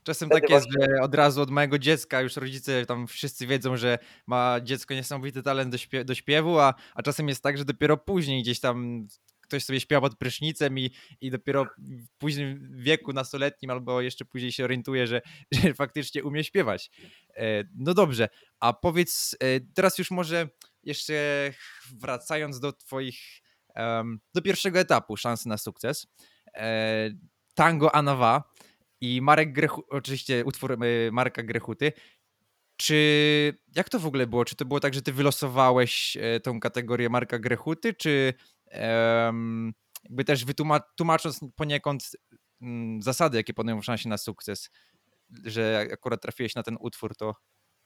Czasem 0.03 0.29
wtedy 0.29 0.41
tak 0.41 0.49
jest, 0.49 0.65
właśnie... 0.65 0.95
że 0.95 1.01
od 1.01 1.15
razu 1.15 1.41
od 1.41 1.49
małego 1.49 1.79
dziecka 1.79 2.21
już 2.21 2.35
rodzice 2.35 2.85
tam 2.85 3.07
wszyscy 3.07 3.47
wiedzą, 3.47 3.77
że 3.77 3.99
ma 4.27 4.61
dziecko 4.61 4.93
niesamowity 4.93 5.43
talent 5.43 5.71
do, 5.71 5.77
śpiew 5.77 6.05
do 6.05 6.15
śpiewu, 6.15 6.59
a, 6.59 6.73
a 6.95 7.03
czasem 7.03 7.27
jest 7.27 7.43
tak, 7.43 7.57
że 7.57 7.65
dopiero 7.65 7.97
później 7.97 8.41
gdzieś 8.41 8.59
tam 8.59 9.07
ktoś 9.41 9.63
sobie 9.63 9.79
śpiewa 9.79 10.01
pod 10.01 10.17
prysznicem 10.17 10.79
i, 10.79 10.91
i 11.21 11.31
dopiero 11.31 11.65
w 11.77 12.17
późnym 12.17 12.71
wieku 12.77 13.13
nastoletnim 13.13 13.71
albo 13.71 14.01
jeszcze 14.01 14.25
później 14.25 14.51
się 14.51 14.63
orientuje, 14.63 15.07
że, 15.07 15.21
że 15.61 15.73
faktycznie 15.73 16.23
umie 16.23 16.43
śpiewać. 16.43 16.91
E, 17.35 17.63
no 17.75 17.93
dobrze, 17.93 18.29
a 18.59 18.73
powiedz 18.73 19.35
e, 19.39 19.59
teraz 19.59 19.97
już 19.97 20.11
może 20.11 20.49
jeszcze 20.83 21.13
wracając 21.95 22.59
do 22.59 22.73
twoich, 22.73 23.19
do 24.33 24.41
pierwszego 24.41 24.79
etapu 24.79 25.17
szansy 25.17 25.49
na 25.49 25.57
sukces. 25.57 26.07
E, 27.57 27.63
Tango 27.63 27.95
Anawa 27.95 28.43
i 29.01 29.21
Marek 29.21 29.53
Grechu, 29.53 29.83
oczywiście 29.89 30.45
utwór 30.45 30.77
Marka 31.11 31.43
Grechuty. 31.43 31.91
Czy 32.77 33.57
jak 33.75 33.89
to 33.89 33.99
w 33.99 34.05
ogóle 34.05 34.27
było? 34.27 34.45
Czy 34.45 34.55
to 34.55 34.65
było 34.65 34.79
tak, 34.79 34.93
że 34.93 35.01
ty 35.01 35.13
wylosowałeś 35.13 36.17
tą 36.43 36.59
kategorię 36.59 37.09
Marka 37.09 37.39
Grechuty, 37.39 37.93
czy 37.93 38.33
jakby 40.03 40.23
też 40.25 40.45
wytłumacząc 40.45 41.39
poniekąd 41.55 42.11
mm, 42.61 43.01
zasady, 43.01 43.37
jakie 43.37 43.53
w 43.81 43.85
szansie 43.85 44.09
na 44.09 44.17
sukces, 44.17 44.69
że 45.45 45.87
akurat 45.93 46.21
trafiłeś 46.21 46.55
na 46.55 46.63
ten 46.63 46.77
utwór, 46.79 47.15
to 47.15 47.35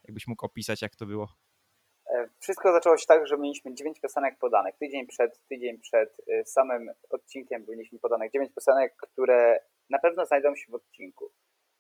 jakbyś 0.03 0.27
mógł 0.27 0.45
opisać, 0.45 0.81
jak 0.81 0.95
to 0.95 1.05
było? 1.05 1.35
Wszystko 2.39 2.71
zaczęło 2.71 2.97
się 2.97 3.05
tak, 3.07 3.27
że 3.27 3.37
mieliśmy 3.37 3.73
9 3.73 3.99
piosenek 3.99 4.37
podanych. 4.39 4.75
Tydzień 4.77 5.07
przed, 5.07 5.39
tydzień 5.49 5.79
przed 5.79 6.17
e, 6.27 6.45
samym 6.45 6.91
odcinkiem 7.09 7.65
mieliśmy 7.69 7.99
podanych 7.99 8.31
9 8.31 8.51
piosenek, 8.55 8.95
które 8.97 9.59
na 9.89 9.99
pewno 9.99 10.25
znajdą 10.25 10.55
się 10.55 10.71
w 10.71 10.75
odcinku. 10.75 11.31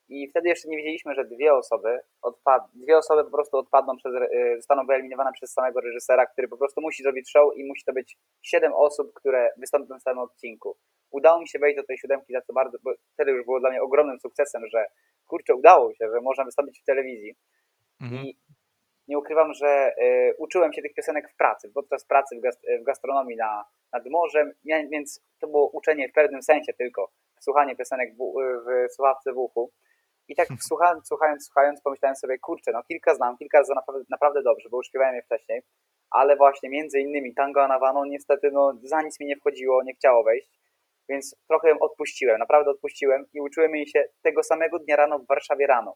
I 0.09 0.27
wtedy 0.29 0.49
jeszcze 0.49 0.69
nie 0.69 0.77
wiedzieliśmy, 0.77 1.15
że 1.15 1.25
dwie 1.25 1.53
osoby 1.53 1.99
odpad 2.21 2.63
dwie 2.73 2.97
osoby 2.97 3.23
po 3.23 3.31
prostu 3.31 3.57
odpadną 3.57 3.97
przez, 3.97 4.11
e, 4.15 4.55
zostaną 4.55 4.85
wyeliminowane 4.85 5.31
przez 5.33 5.53
samego 5.53 5.81
reżysera, 5.81 6.25
który 6.25 6.47
po 6.47 6.57
prostu 6.57 6.81
musi 6.81 7.03
zrobić 7.03 7.31
show 7.31 7.57
i 7.57 7.65
musi 7.65 7.83
to 7.85 7.93
być 7.93 8.17
7 8.41 8.73
osób, 8.73 9.13
które 9.13 9.49
wystąpią 9.57 9.99
w 9.99 10.01
samym 10.01 10.19
odcinku. 10.19 10.77
Udało 11.11 11.41
mi 11.41 11.47
się 11.47 11.59
wejść 11.59 11.77
do 11.77 11.83
tej 11.83 11.97
siódemki, 11.97 12.33
za 12.33 12.41
co 12.41 12.53
bardzo, 12.53 12.77
bo 12.83 12.91
wtedy 13.13 13.31
już 13.31 13.45
było 13.45 13.59
dla 13.59 13.69
mnie 13.69 13.81
ogromnym 13.81 14.19
sukcesem, 14.19 14.61
że 14.67 14.85
kurczę, 15.27 15.55
udało 15.55 15.93
się, 15.93 16.09
że 16.13 16.21
można 16.21 16.45
wystąpić 16.45 16.81
w 16.81 16.85
telewizji. 16.85 17.35
Mhm. 18.01 18.25
I 18.25 18.37
nie 19.07 19.17
ukrywam, 19.17 19.53
że 19.53 19.91
y, 20.01 20.35
uczyłem 20.37 20.73
się 20.73 20.81
tych 20.81 20.93
piosenek 20.93 21.31
w 21.31 21.35
pracy, 21.35 21.71
podczas 21.73 22.05
pracy 22.05 22.35
w, 22.35 22.39
gast 22.39 22.61
w 22.81 22.83
gastronomii 22.83 23.37
na, 23.37 23.65
nad 23.93 24.05
morzem, 24.05 24.51
więc 24.65 25.21
to 25.39 25.47
było 25.47 25.69
uczenie 25.69 26.09
w 26.09 26.13
pewnym 26.13 26.41
sensie 26.41 26.73
tylko, 26.73 27.11
słuchanie 27.39 27.75
piosenek 27.75 28.13
w, 28.13 28.17
w 28.67 28.93
słuchawce 28.93 29.33
w 29.33 29.37
uchu. 29.37 29.71
I 30.27 30.35
tak 30.35 30.47
słuchając, 30.69 31.07
słuchając, 31.07 31.45
słuchając, 31.45 31.81
pomyślałem 31.81 32.15
sobie, 32.15 32.39
kurczę, 32.39 32.71
no 32.71 32.83
kilka 32.83 33.15
znam, 33.15 33.37
kilka 33.37 33.63
znam 33.63 33.75
naprawdę, 33.75 34.03
naprawdę 34.09 34.43
dobrze, 34.43 34.69
bo 34.69 34.77
już 34.77 34.87
śpiewałem 34.87 35.15
je 35.15 35.21
wcześniej, 35.21 35.61
ale 36.11 36.35
właśnie 36.35 36.69
między 36.69 36.99
innymi 36.99 37.33
Tango 37.33 37.63
Anawano 37.63 38.05
niestety 38.05 38.51
no, 38.51 38.73
za 38.83 39.01
nic 39.01 39.19
mi 39.19 39.25
nie 39.25 39.35
wchodziło, 39.35 39.83
nie 39.83 39.93
chciało 39.93 40.23
wejść, 40.23 40.49
więc 41.09 41.35
trochę 41.47 41.79
odpuściłem, 41.79 42.39
naprawdę 42.39 42.71
odpuściłem 42.71 43.25
i 43.33 43.41
uczyłem 43.41 43.75
jej 43.75 43.87
się 43.87 44.03
tego 44.21 44.43
samego 44.43 44.79
dnia 44.79 44.95
rano 44.95 45.19
w 45.19 45.27
Warszawie 45.27 45.67
rano. 45.67 45.95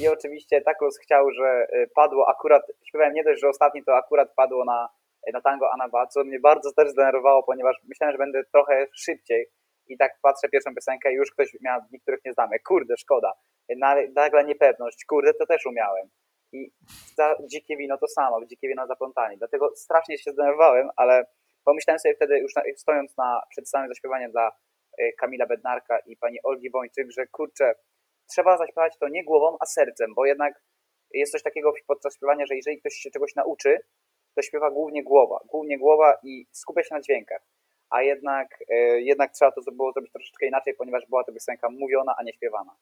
I 0.00 0.08
oczywiście 0.08 0.60
tak 0.60 0.80
los 0.80 0.98
chciał, 0.98 1.30
że 1.30 1.66
y, 1.74 1.90
padło 1.94 2.28
akurat, 2.28 2.62
śpiewałem 2.88 3.14
nie 3.14 3.24
dość, 3.24 3.40
że 3.40 3.48
ostatni 3.48 3.84
to 3.84 3.96
akurat 3.96 4.34
padło 4.34 4.64
na, 4.64 4.88
na 5.32 5.40
tango 5.40 5.72
Anaba, 5.72 6.06
co 6.06 6.24
mnie 6.24 6.40
bardzo 6.40 6.72
też 6.72 6.88
zdenerwowało, 6.90 7.42
ponieważ 7.42 7.76
myślałem, 7.88 8.14
że 8.14 8.18
będę 8.18 8.44
trochę 8.52 8.86
szybciej 8.94 9.46
i 9.88 9.96
tak 9.96 10.12
patrzę 10.22 10.48
pierwszą 10.48 10.74
piosenkę 10.74 11.12
i 11.12 11.14
już 11.14 11.30
ktoś 11.30 11.56
miał, 11.60 11.80
niektórych 11.92 12.20
nie 12.24 12.32
znamy, 12.32 12.58
kurde, 12.60 12.94
szkoda. 12.96 13.32
Nagle 14.14 14.44
niepewność, 14.44 15.04
kurde, 15.04 15.34
to 15.34 15.46
też 15.46 15.66
umiałem. 15.66 16.08
I 16.52 16.70
za 17.16 17.34
dzikie 17.50 17.76
wino 17.76 17.98
to 17.98 18.08
samo, 18.08 18.44
dzikie 18.46 18.68
wino 18.68 18.86
zaplątanie. 18.86 19.36
Dlatego 19.36 19.72
strasznie 19.76 20.18
się 20.18 20.30
zdenerwowałem, 20.30 20.88
ale 20.96 21.26
pomyślałem 21.64 21.98
sobie 21.98 22.14
wtedy, 22.14 22.38
już 22.38 22.52
stojąc 22.76 23.16
na, 23.16 23.42
przed 23.50 23.68
samym 23.68 23.88
zaśpiewaniem 23.88 24.30
dla 24.30 24.52
y, 25.00 25.12
Kamila 25.18 25.46
Bednarka 25.46 25.98
i 25.98 26.16
pani 26.16 26.38
Olgi 26.42 26.70
Wończyk, 26.70 27.10
że 27.10 27.26
kurczę, 27.26 27.74
trzeba 28.26 28.56
zaśpiewać 28.56 28.98
to 28.98 29.08
nie 29.08 29.24
głową, 29.24 29.56
a 29.60 29.66
sercem, 29.66 30.14
bo 30.14 30.26
jednak 30.26 30.62
jest 31.14 31.32
coś 31.32 31.42
takiego 31.42 31.72
podczas 31.86 32.16
śpiewania, 32.16 32.46
że 32.46 32.56
jeżeli 32.56 32.80
ktoś 32.80 32.94
się 32.94 33.10
czegoś 33.10 33.34
nauczy, 33.34 33.78
to 34.34 34.42
śpiewa 34.42 34.70
głównie 34.70 35.04
głowa, 35.04 35.40
głównie 35.50 35.78
głowa 35.78 36.18
i 36.22 36.46
skupia 36.52 36.82
się 36.82 36.94
na 36.94 37.00
dźwiękach. 37.00 37.42
A 37.90 38.02
jednak, 38.02 38.58
e, 38.68 39.00
jednak 39.00 39.32
trzeba 39.32 39.52
to 39.52 39.72
było 39.72 39.92
zrobić 39.92 40.12
troszeczkę 40.12 40.46
inaczej, 40.46 40.74
ponieważ 40.74 41.06
była 41.08 41.24
to 41.24 41.32
piosenka 41.32 41.68
mówiona, 41.70 42.14
a 42.18 42.22
nie 42.22 42.32
śpiewana. 42.32 42.76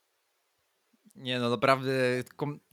Nie 1.16 1.38
no, 1.38 1.50
naprawdę 1.50 1.92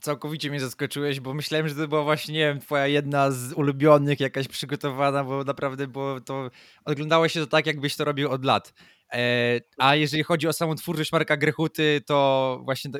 całkowicie 0.00 0.50
mnie 0.50 0.60
zaskoczyłeś, 0.60 1.20
bo 1.20 1.34
myślałem, 1.34 1.68
że 1.68 1.74
to 1.74 1.88
była 1.88 2.02
właśnie, 2.02 2.34
nie 2.34 2.40
wiem, 2.40 2.60
twoja 2.60 2.86
jedna 2.86 3.30
z 3.30 3.52
ulubionych, 3.52 4.20
jakaś 4.20 4.48
przygotowana, 4.48 5.24
bo 5.24 5.44
naprawdę 5.44 5.86
było 5.86 6.20
to, 6.20 6.50
oglądało 6.84 7.28
się 7.28 7.40
to 7.40 7.46
tak, 7.46 7.66
jakbyś 7.66 7.96
to 7.96 8.04
robił 8.04 8.30
od 8.30 8.44
lat. 8.44 8.74
E, 9.12 9.60
a 9.78 9.94
jeżeli 9.94 10.22
chodzi 10.22 10.48
o 10.48 10.52
samą 10.52 10.74
twórczość 10.74 11.12
Marka 11.12 11.36
Grechuty, 11.36 12.00
to 12.06 12.60
właśnie 12.64 12.90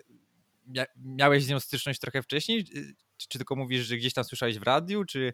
miałeś 0.96 1.44
z 1.44 1.48
nią 1.48 1.60
styczność 1.60 2.00
trochę 2.00 2.22
wcześniej? 2.22 2.64
Czy, 2.64 2.94
czy 3.28 3.38
tylko 3.38 3.56
mówisz, 3.56 3.86
że 3.86 3.96
gdzieś 3.96 4.14
tam 4.14 4.24
słyszałeś 4.24 4.58
w 4.58 4.62
radiu, 4.62 5.04
czy... 5.04 5.32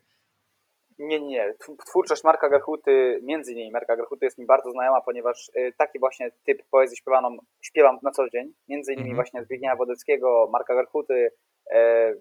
Nie, 0.99 1.21
nie. 1.21 1.55
Twórczość 1.87 2.25
Marka 2.25 2.49
Grechuty, 2.49 3.21
między 3.23 3.53
innymi 3.53 3.71
Marka 3.71 3.97
Grechuty 3.97 4.25
jest 4.25 4.39
mi 4.39 4.47
bardzo 4.47 4.71
znajoma, 4.71 5.01
ponieważ 5.01 5.51
y, 5.57 5.73
taki 5.79 5.99
właśnie 5.99 6.31
typ 6.45 6.63
poezji 6.71 6.97
śpiewaną 6.97 7.37
śpiewam 7.61 7.99
na 8.03 8.11
co 8.11 8.29
dzień. 8.31 8.53
Między 8.69 8.93
innymi 8.93 9.11
mhm. 9.11 9.17
właśnie 9.17 9.45
Zbigniewa 9.45 9.77
Wodeckiego, 9.77 10.49
Marka 10.53 10.75
Grechuty, 10.75 11.31
e, 11.73 12.15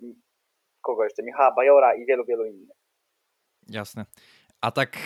kogo 0.82 1.04
jeszcze, 1.04 1.24
Michała 1.24 1.52
Bajora 1.52 1.96
i 1.96 2.06
wielu, 2.06 2.26
wielu 2.26 2.46
innych. 2.46 2.78
Jasne. 3.70 4.06
A 4.62 4.72
tak 4.72 4.98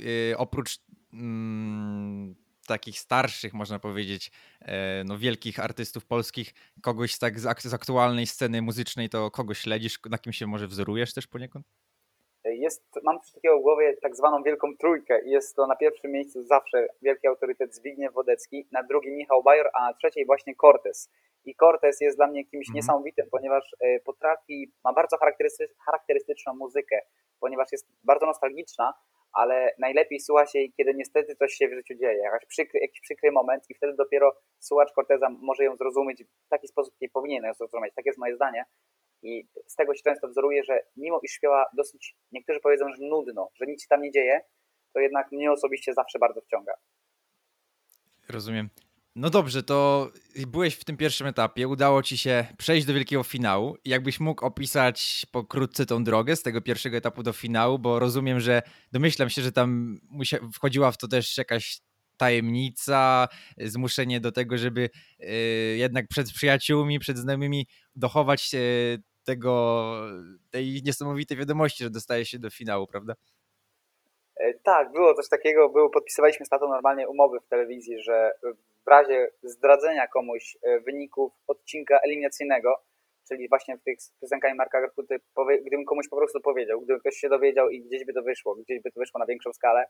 y, 0.00 0.34
oprócz 0.36 0.78
mm, 1.12 2.34
takich 2.66 2.98
starszych, 2.98 3.54
można 3.54 3.78
powiedzieć, 3.78 4.30
e, 4.60 5.04
no, 5.04 5.18
wielkich 5.18 5.60
artystów 5.60 6.06
polskich, 6.06 6.54
kogoś 6.82 7.18
tak 7.18 7.40
z, 7.40 7.62
z 7.62 7.74
aktualnej 7.74 8.26
sceny 8.26 8.62
muzycznej, 8.62 9.08
to 9.08 9.30
kogoś 9.30 9.58
śledzisz, 9.58 9.98
na 10.10 10.18
kim 10.18 10.32
się 10.32 10.46
może 10.46 10.66
wzorujesz 10.66 11.14
też 11.14 11.26
poniekąd? 11.26 11.66
Jest, 12.56 12.84
mam 13.02 13.20
coś 13.20 13.32
takiego 13.32 13.58
w 13.58 13.62
głowie, 13.62 13.96
tak 14.02 14.16
zwaną 14.16 14.42
wielką 14.42 14.76
trójkę. 14.76 15.20
Jest 15.24 15.56
to 15.56 15.66
na 15.66 15.76
pierwszym 15.76 16.10
miejscu 16.12 16.42
zawsze 16.42 16.88
wielki 17.02 17.26
autorytet 17.26 17.74
Zbigniew 17.74 18.14
Wodecki, 18.14 18.68
na 18.72 18.82
drugim 18.82 19.16
Michał 19.16 19.42
Bajor, 19.42 19.70
a 19.74 19.80
na 19.80 19.94
trzeciej 19.94 20.26
właśnie 20.26 20.54
Cortez. 20.54 21.10
I 21.44 21.54
Cortez 21.54 22.00
jest 22.00 22.16
dla 22.18 22.26
mnie 22.26 22.44
kimś 22.44 22.68
mhm. 22.68 22.76
niesamowitym, 22.76 23.26
ponieważ 23.30 23.76
e, 23.80 24.00
potrafi, 24.00 24.72
ma 24.84 24.92
bardzo 24.92 25.16
charakterystyczną 25.86 26.54
muzykę, 26.54 27.00
ponieważ 27.40 27.72
jest 27.72 27.86
bardzo 28.04 28.26
nostalgiczna, 28.26 28.94
ale 29.32 29.74
najlepiej 29.78 30.20
słucha 30.20 30.46
się 30.46 30.58
jej, 30.58 30.72
kiedy 30.72 30.94
niestety 30.94 31.36
coś 31.36 31.52
się 31.52 31.68
w 31.68 31.74
życiu 31.74 31.94
dzieje, 31.94 32.18
jakiś 32.18 32.48
przykry, 32.48 32.80
jakiś 32.80 33.00
przykry 33.00 33.32
moment 33.32 33.64
i 33.70 33.74
wtedy 33.74 33.94
dopiero 33.94 34.36
słuchacz 34.58 34.92
Corteza 34.92 35.28
może 35.40 35.64
ją 35.64 35.76
zrozumieć 35.76 36.24
w 36.24 36.48
taki 36.48 36.68
sposób, 36.68 36.94
jaki 37.00 37.12
powinien 37.12 37.44
ją 37.44 37.54
zrozumieć. 37.54 37.94
Tak 37.94 38.06
jest 38.06 38.18
moje 38.18 38.34
zdanie. 38.36 38.64
I 39.26 39.48
z 39.66 39.74
tego 39.74 39.94
się 39.94 40.02
często 40.04 40.28
wzoruje, 40.28 40.64
że 40.64 40.80
mimo 40.96 41.20
iż 41.22 41.30
śpiewa 41.30 41.64
dosyć, 41.76 42.16
niektórzy 42.32 42.60
powiedzą, 42.60 42.84
że 42.88 43.04
nudno, 43.04 43.50
że 43.60 43.66
nic 43.66 43.82
się 43.82 43.88
tam 43.88 44.02
nie 44.02 44.10
dzieje, 44.10 44.40
to 44.92 45.00
jednak 45.00 45.32
mnie 45.32 45.52
osobiście 45.52 45.94
zawsze 45.94 46.18
bardzo 46.18 46.40
wciąga. 46.40 46.72
Rozumiem. 48.28 48.70
No 49.16 49.30
dobrze, 49.30 49.62
to 49.62 50.10
byłeś 50.46 50.74
w 50.74 50.84
tym 50.84 50.96
pierwszym 50.96 51.26
etapie, 51.26 51.68
udało 51.68 52.02
ci 52.02 52.18
się 52.18 52.46
przejść 52.58 52.86
do 52.86 52.94
wielkiego 52.94 53.22
finału. 53.22 53.76
Jakbyś 53.84 54.20
mógł 54.20 54.44
opisać 54.44 55.26
pokrótce 55.32 55.86
tą 55.86 56.04
drogę 56.04 56.36
z 56.36 56.42
tego 56.42 56.60
pierwszego 56.60 56.96
etapu 56.96 57.22
do 57.22 57.32
finału, 57.32 57.78
bo 57.78 57.98
rozumiem, 57.98 58.40
że 58.40 58.62
domyślam 58.92 59.30
się, 59.30 59.42
że 59.42 59.52
tam 59.52 59.98
wchodziła 60.52 60.92
w 60.92 60.98
to 60.98 61.08
też 61.08 61.38
jakaś 61.38 61.80
tajemnica, 62.16 63.28
zmuszenie 63.58 64.20
do 64.20 64.32
tego, 64.32 64.58
żeby 64.58 64.90
yy, 65.18 65.28
jednak 65.76 66.08
przed 66.08 66.32
przyjaciółmi, 66.32 66.98
przed 66.98 67.18
znajomymi 67.18 67.66
dochować 67.94 68.52
yy, 68.52 68.98
tego, 69.26 69.92
tej 70.50 70.82
niesamowitej 70.84 71.36
wiadomości, 71.36 71.84
że 71.84 71.90
dostaje 71.90 72.24
się 72.24 72.38
do 72.38 72.50
finału, 72.50 72.86
prawda? 72.86 73.14
E, 74.36 74.54
tak, 74.54 74.92
było 74.92 75.14
coś 75.14 75.28
takiego, 75.28 75.68
było, 75.68 75.90
podpisywaliśmy 75.90 76.46
z 76.46 76.48
tatą 76.48 76.68
normalnie 76.68 77.08
umowy 77.08 77.40
w 77.40 77.48
telewizji, 77.48 78.02
że 78.02 78.32
w 78.86 78.88
razie 78.88 79.28
zdradzenia 79.42 80.06
komuś 80.06 80.56
e, 80.62 80.80
wyników 80.80 81.32
odcinka 81.46 81.98
eliminacyjnego, 81.98 82.82
czyli 83.28 83.48
właśnie 83.48 83.76
w 83.76 83.82
tych 83.82 83.98
piosenkami 84.20 84.54
Marka 84.54 84.80
Garkuty, 84.80 85.20
gdybym 85.60 85.84
komuś 85.84 86.08
po 86.08 86.16
prostu 86.16 86.40
powiedział, 86.40 86.80
gdyby 86.80 87.00
ktoś 87.00 87.14
się 87.14 87.28
dowiedział 87.28 87.70
i 87.70 87.82
gdzieś 87.82 88.04
by 88.04 88.12
to 88.12 88.22
wyszło, 88.22 88.54
gdzieś 88.54 88.82
by 88.82 88.90
to 88.92 89.00
wyszło 89.00 89.18
na 89.20 89.26
większą 89.26 89.52
skalę, 89.52 89.86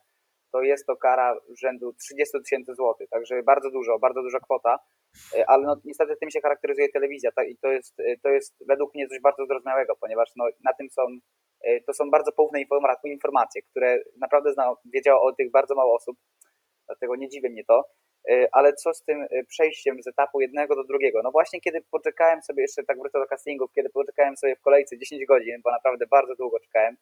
to 0.53 0.63
jest 0.63 0.87
to 0.87 0.97
kara 0.97 1.37
rzędu 1.59 1.93
30 1.93 2.39
tysięcy 2.45 2.75
złotych, 2.75 3.09
także 3.11 3.43
bardzo 3.43 3.71
dużo, 3.71 3.99
bardzo 3.99 4.23
duża 4.23 4.41
kwota, 4.41 4.79
e, 5.35 5.51
ale 5.51 5.67
no, 5.67 5.77
niestety 5.85 6.17
tym 6.21 6.31
się 6.31 6.41
charakteryzuje 6.41 6.89
telewizja 6.89 7.31
tak? 7.33 7.49
i 7.49 7.57
to 7.59 7.69
jest, 7.69 8.01
e, 8.01 8.17
to 8.23 8.29
jest 8.29 8.55
według 8.69 8.95
mnie 8.95 9.09
coś 9.09 9.21
bardzo 9.21 9.47
zrozumiałego, 9.47 9.97
ponieważ 10.01 10.31
no, 10.37 10.45
na 10.65 10.73
tym 10.73 10.91
są, 10.91 11.03
to 11.87 11.93
są 11.95 12.11
bardzo 12.11 12.33
poufne 12.33 12.61
informacje, 13.05 13.63
które 13.63 13.99
naprawdę 14.21 14.53
zna, 14.53 14.75
wiedziało 14.95 15.23
o 15.23 15.33
tych 15.33 15.51
bardzo 15.51 15.75
mało 15.75 15.95
osób, 15.95 16.17
dlatego 16.87 17.17
nie 17.17 17.29
dziwi 17.29 17.51
mnie 17.51 17.65
to, 17.65 17.85
E, 18.31 18.49
ale 18.53 18.73
co 18.73 18.95
z 18.95 19.05
tym 19.05 19.23
e, 19.23 19.45
przejściem 19.45 20.03
z 20.03 20.07
etapu 20.07 20.41
jednego 20.41 20.77
do 20.77 20.85
drugiego? 20.85 21.21
No 21.25 21.31
właśnie, 21.31 21.61
kiedy 21.61 21.81
poczekałem 21.91 22.43
sobie, 22.43 22.63
jeszcze 22.63 22.85
tak 22.85 22.99
wrócę 22.99 23.19
do 23.19 23.27
castingów, 23.27 23.71
kiedy 23.75 23.91
poczekałem 23.91 24.37
sobie 24.37 24.57
w 24.57 24.61
kolejce 24.61 24.99
10 24.99 25.27
godzin, 25.27 25.61
bo 25.65 25.71
naprawdę 25.71 26.07
bardzo 26.07 26.35
długo 26.35 26.59
czekałem, 26.61 26.95
e, 26.95 26.99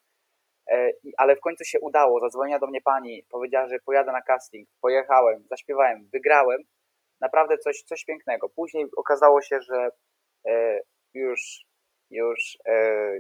ale 1.17 1.37
w 1.37 1.41
końcu 1.41 1.65
się 1.65 1.81
udało, 1.81 2.21
zadzwoniła 2.21 2.59
do 2.59 2.67
mnie 2.67 2.81
pani, 2.81 3.25
powiedziała, 3.31 3.69
że 3.69 3.79
pojadę 3.85 4.13
na 4.13 4.23
casting, 4.23 4.69
pojechałem, 4.81 5.45
zaśpiewałem, 5.51 6.09
wygrałem, 6.13 6.63
naprawdę 7.21 7.59
coś, 7.59 7.83
coś 7.83 8.05
pięknego. 8.05 8.49
Później 8.49 8.87
okazało 8.97 9.43
się, 9.43 9.61
że 9.61 9.89
już, 11.15 11.41
już, 12.11 12.59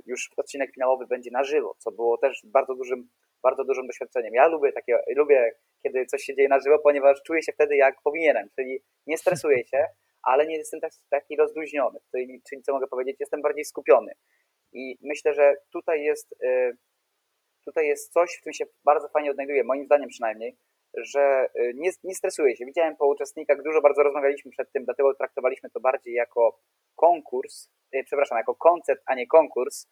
już 0.06 0.30
odcinek 0.36 0.74
finałowy 0.74 1.06
będzie 1.06 1.30
na 1.30 1.44
żywo, 1.44 1.74
co 1.78 1.92
było 1.92 2.18
też 2.18 2.42
bardzo 2.44 2.74
dużym, 2.74 3.08
bardzo 3.42 3.64
dużym 3.64 3.86
doświadczeniem. 3.86 4.34
Ja 4.34 4.46
lubię 4.46 4.72
takie, 4.72 4.98
lubię 5.16 5.52
kiedy 5.82 6.06
coś 6.06 6.22
się 6.22 6.34
dzieje 6.34 6.48
na 6.48 6.60
żywo, 6.60 6.78
ponieważ 6.78 7.22
czuję 7.22 7.42
się 7.42 7.52
wtedy 7.52 7.76
jak 7.76 8.02
powinienem, 8.04 8.48
czyli 8.54 8.78
nie 9.06 9.18
stresuję 9.18 9.66
się, 9.66 9.86
ale 10.22 10.46
nie 10.46 10.56
jestem 10.56 10.80
taki 11.10 11.36
rozluźniony, 11.36 11.98
czyli, 12.10 12.42
czyli 12.48 12.62
co 12.62 12.72
mogę 12.72 12.86
powiedzieć, 12.86 13.16
jestem 13.20 13.42
bardziej 13.42 13.64
skupiony. 13.64 14.12
I 14.72 14.98
myślę, 15.02 15.34
że 15.34 15.54
tutaj 15.72 16.02
jest, 16.02 16.34
tutaj 17.64 17.86
jest 17.86 18.12
coś, 18.12 18.36
w 18.40 18.42
czym 18.44 18.52
się 18.52 18.64
bardzo 18.84 19.08
fajnie 19.08 19.30
odnajduję, 19.30 19.64
moim 19.64 19.84
zdaniem 19.84 20.08
przynajmniej, 20.08 20.56
że 20.96 21.46
y, 21.56 21.72
nie, 21.74 21.90
nie 22.04 22.14
stresuję 22.14 22.56
się. 22.56 22.64
Widziałem 22.66 22.96
po 22.96 23.06
uczestnikach, 23.06 23.62
dużo 23.62 23.80
bardzo 23.80 24.02
rozmawialiśmy 24.02 24.50
przed 24.50 24.72
tym, 24.72 24.84
dlatego 24.84 25.14
traktowaliśmy 25.14 25.70
to 25.70 25.80
bardziej 25.80 26.14
jako 26.14 26.60
konkurs, 26.94 27.68
y, 27.94 28.04
przepraszam, 28.04 28.38
jako 28.38 28.54
koncert, 28.54 29.02
a 29.06 29.14
nie 29.14 29.26
konkurs, 29.26 29.88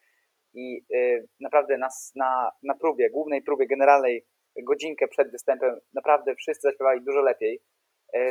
i 0.55 0.85
y, 0.95 1.29
naprawdę 1.41 1.79
na, 1.79 1.89
na, 2.15 2.51
na 2.63 2.75
próbie, 2.75 3.11
głównej 3.11 3.43
próbie 3.43 3.67
generalnej, 3.67 4.27
godzinkę 4.63 5.09
przed 5.09 5.31
występem, 5.31 5.81
naprawdę 5.95 6.35
wszyscy 6.35 6.63
zaśpiewali 6.63 7.05
dużo 7.05 7.21
lepiej. 7.21 7.61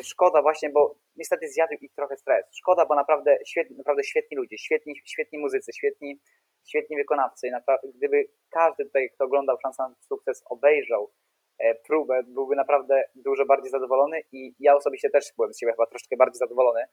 Szkoda 0.03 0.41
właśnie, 0.41 0.69
bo 0.69 0.95
niestety 1.15 1.49
zjadł 1.49 1.73
ich 1.81 1.93
trochę 1.93 2.17
stres. 2.17 2.45
Szkoda, 2.55 2.85
bo 2.85 2.95
naprawdę 2.95 3.37
świetni, 3.47 3.77
naprawdę 3.77 4.03
świetni 4.03 4.37
ludzie, 4.37 4.57
świetni, 4.57 4.93
świetni 5.05 5.39
muzycy, 5.39 5.73
świetni, 5.73 6.19
świetni 6.67 6.95
wykonawcy. 6.95 7.51
Gdyby 7.95 8.27
każdy 8.49 8.85
tutaj, 8.85 9.09
kto 9.15 9.25
oglądał 9.25 9.57
Szansę 9.61 9.83
na 9.83 9.95
Sukces, 9.99 10.43
obejrzał 10.49 11.11
e, 11.59 11.75
próbę, 11.75 12.23
byłby 12.27 12.55
naprawdę 12.55 13.03
dużo 13.15 13.45
bardziej 13.45 13.71
zadowolony 13.71 14.21
i 14.31 14.53
ja 14.59 14.75
osobiście 14.75 15.09
też 15.09 15.25
byłem 15.37 15.53
z 15.53 15.59
siebie 15.59 15.71
chyba 15.71 15.85
troszkę 15.85 16.17
bardziej 16.17 16.39
zadowolony, 16.39 16.85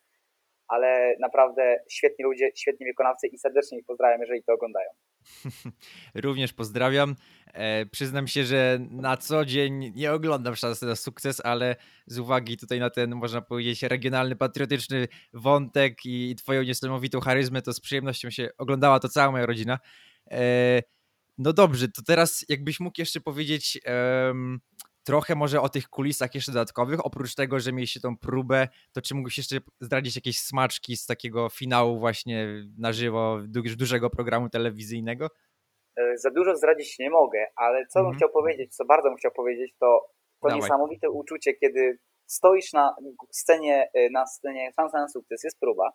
ale 0.69 1.17
naprawdę 1.21 1.81
świetni 1.91 2.25
ludzie, 2.25 2.51
świetni 2.55 2.87
wykonawcy 2.87 3.27
i 3.27 3.39
serdecznie 3.39 3.79
ich 3.79 3.87
pozdrawiam, 3.87 4.21
jeżeli 4.21 4.43
to 4.43 4.53
oglądają. 4.53 4.91
Również 6.15 6.53
pozdrawiam. 6.53 7.17
E, 7.55 7.87
przyznam 7.87 8.29
się, 8.29 8.45
że 8.45 8.79
na 8.91 9.17
co 9.17 9.45
dzień 9.45 9.93
nie 9.97 10.13
oglądam 10.13 10.57
szansy 10.57 10.87
na 10.87 10.97
sukces, 10.97 11.41
ale 11.45 11.77
z 12.07 12.19
uwagi 12.19 12.57
tutaj 12.57 12.81
na 12.81 12.91
ten, 12.91 13.15
można 13.15 13.41
powiedzieć, 13.41 13.83
regionalny, 13.83 14.37
patriotyczny 14.37 15.09
wątek 15.33 15.95
i 16.05 16.37
twoją 16.37 16.63
niesamowitą 16.63 17.21
charyzmę, 17.21 17.63
to 17.63 17.73
z 17.73 17.81
przyjemnością 17.81 18.31
się 18.31 18.49
oglądała 18.59 19.01
to 19.01 19.09
cała 19.09 19.31
moja 19.31 19.47
rodzina. 19.47 19.79
E, 20.31 20.83
no 21.39 21.53
dobrze, 21.53 21.89
to 21.89 22.03
teraz 22.03 22.45
jakbyś 22.49 22.81
mógł 22.81 23.01
jeszcze 23.01 23.21
powiedzieć 23.21 23.81
trochę 25.09 25.35
może 25.35 25.61
o 25.61 25.69
tych 25.69 25.89
kulisach 25.89 26.35
jeszcze 26.35 26.53
dodatkowych. 26.53 27.07
Oprócz 27.07 27.35
tego, 27.35 27.61
że 27.61 27.73
mieliście 27.73 28.01
tą 28.01 28.17
próbę, 28.17 28.69
to 28.93 29.03
czy 29.03 29.15
mógłbyś 29.15 29.39
jeszcze 29.39 29.57
zdradzić 29.81 30.17
jakieś 30.17 30.39
smaczki 30.41 30.97
z 30.97 31.07
takiego 31.07 31.49
finału 31.49 31.99
właśnie 31.99 32.47
na 32.79 32.93
żywo, 32.93 33.39
dużego 33.79 34.11
programu 34.11 34.49
telewizyjnego? 34.49 35.29
E, 35.97 36.19
za 36.19 36.31
dużo 36.31 36.57
zdradzić 36.57 36.99
nie 36.99 37.11
mogę, 37.11 37.47
ale 37.57 37.87
co 37.87 37.99
bym 37.99 38.07
mhm. 38.07 38.17
chciał 38.17 38.29
powiedzieć, 38.29 38.77
co 38.77 38.85
bardzo 38.85 39.09
bym 39.09 39.19
chciał 39.19 39.33
powiedzieć, 39.33 39.75
to 39.81 40.09
to 40.41 40.49
Dawaj. 40.49 40.61
niesamowite 40.61 41.11
uczucie, 41.11 41.55
kiedy 41.55 41.99
stoisz 42.27 42.73
na 42.73 42.97
scenie, 43.31 43.91
e, 43.95 44.11
na 44.11 44.27
scenie 44.27 44.73
Szansa 44.77 44.99
na 44.99 45.09
sukces, 45.09 45.45
jest 45.45 45.61
próba, 45.61 45.93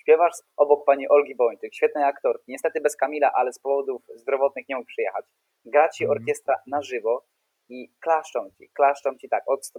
śpiewasz 0.00 0.32
obok 0.56 0.84
pani 0.84 1.08
Olgi 1.08 1.34
Bończyk, 1.36 1.74
świetnej 1.74 2.04
aktorki, 2.04 2.44
niestety 2.48 2.80
bez 2.80 2.96
Kamila, 2.96 3.32
ale 3.34 3.52
z 3.52 3.58
powodów 3.58 4.02
zdrowotnych 4.14 4.68
nie 4.68 4.76
mógł 4.76 4.86
przyjechać. 4.86 5.24
Gra 5.64 5.88
ci 5.88 6.04
mhm. 6.04 6.18
orkiestra 6.18 6.54
na 6.66 6.82
żywo 6.82 7.24
i 7.68 7.92
klaszczą 8.00 8.50
ci, 8.58 8.68
klaszczą 8.68 9.16
ci 9.16 9.28
tak, 9.28 9.42
od 9.46 9.72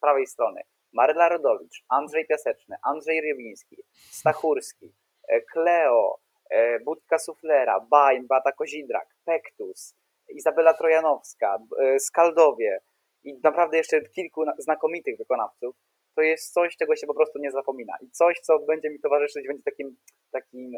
prawej 0.00 0.26
strony. 0.26 0.60
Maryla 0.92 1.28
Rodowicz, 1.28 1.84
Andrzej 1.88 2.26
Piaseczny, 2.26 2.76
Andrzej 2.82 3.20
Rybiński, 3.20 3.76
Stachurski, 4.10 4.94
e, 5.28 5.40
Kleo, 5.40 6.18
e, 6.50 6.80
Budka 6.80 7.18
Suflera, 7.18 7.80
Bain, 7.80 8.26
Bata 8.26 8.52
Kozidrak, 8.52 9.08
Pektus, 9.24 9.94
Izabela 10.28 10.74
Trojanowska, 10.74 11.58
e, 11.78 11.98
Skaldowie 11.98 12.80
i 13.24 13.40
naprawdę 13.44 13.76
jeszcze 13.76 14.00
kilku 14.00 14.44
znakomitych 14.58 15.18
wykonawców, 15.18 15.76
to 16.16 16.22
jest 16.22 16.52
coś, 16.52 16.76
czego 16.76 16.96
się 16.96 17.06
po 17.06 17.14
prostu 17.14 17.38
nie 17.38 17.50
zapomina 17.50 17.92
i 18.00 18.10
coś, 18.10 18.40
co 18.40 18.58
będzie 18.58 18.90
mi 18.90 19.00
towarzyszyć, 19.00 19.46
będzie 19.46 19.62
takim, 19.62 19.96
takim 20.32 20.72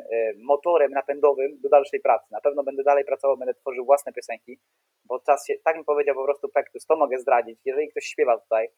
motorem 0.45 0.93
napędowym 0.93 1.61
do 1.61 1.69
dalszej 1.69 2.01
pracy. 2.01 2.27
Na 2.31 2.41
pewno 2.41 2.65
będę 2.65 2.83
dalej 2.83 3.05
pracował, 3.05 3.37
będę 3.37 3.55
tworzył 3.55 3.85
własne 3.85 4.13
piosenki, 4.13 4.59
bo 5.05 5.21
czas 5.21 5.47
się, 5.47 5.55
tak 5.65 5.77
mi 5.77 5.85
powiedział 5.85 6.15
po 6.15 6.25
prostu 6.25 6.49
Pektus, 6.49 6.87
to 6.87 6.97
mogę 6.97 7.19
zdradzić. 7.19 7.61
Jeżeli 7.65 7.89
ktoś 7.89 8.05
śpiewa 8.05 8.39
tutaj, 8.39 8.69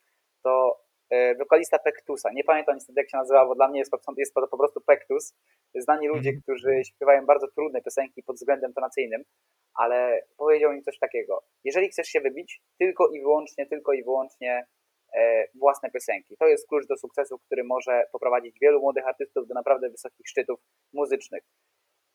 to 0.43 0.81
e, 1.11 1.35
wokalista 1.35 1.79
Pektusa, 1.79 2.31
nie 2.33 2.45
pamiętam 2.45 2.75
niestety 2.75 3.01
jak 3.01 3.11
się 3.11 3.17
nazywa, 3.17 3.47
bo 3.47 3.55
dla 3.55 3.69
mnie 3.69 3.79
jest 3.79 3.93
jest 4.17 4.35
to 4.35 4.49
po 4.49 4.59
prostu 4.59 4.81
Pektus, 4.81 5.35
znani 5.75 6.09
ludzie, 6.09 6.31
mm. 6.31 6.43
którzy 6.43 6.85
śpiewają 6.85 7.27
bardzo 7.27 7.49
trudne 7.49 7.83
piosenki 7.83 8.23
pod 8.23 8.37
względem 8.37 8.73
tonacyjnym, 8.73 9.23
ale 9.75 10.21
powiedział 10.37 10.73
mi 10.73 10.83
coś 10.83 10.99
takiego, 10.99 11.43
jeżeli 11.65 11.89
chcesz 11.89 12.07
się 12.07 12.21
wybić, 12.21 12.63
tylko 12.79 13.09
i 13.09 13.21
wyłącznie, 13.21 13.67
tylko 13.67 13.93
i 13.93 14.05
wyłącznie 14.05 14.53
e, 14.53 14.67
własne 15.55 15.91
piosenki. 15.91 16.37
To 16.37 16.47
jest 16.47 16.69
klucz 16.69 16.87
do 16.87 16.97
sukcesu, 16.97 17.39
który 17.39 17.65
może 17.65 18.07
poprowadzić 18.13 18.59
wielu 18.61 18.81
młodych 18.81 19.07
artystów 19.07 19.49
do 19.49 19.55
naprawdę 19.55 19.91
wysokich 19.91 20.29
szczytów 20.29 20.61
muzycznych. 20.93 21.43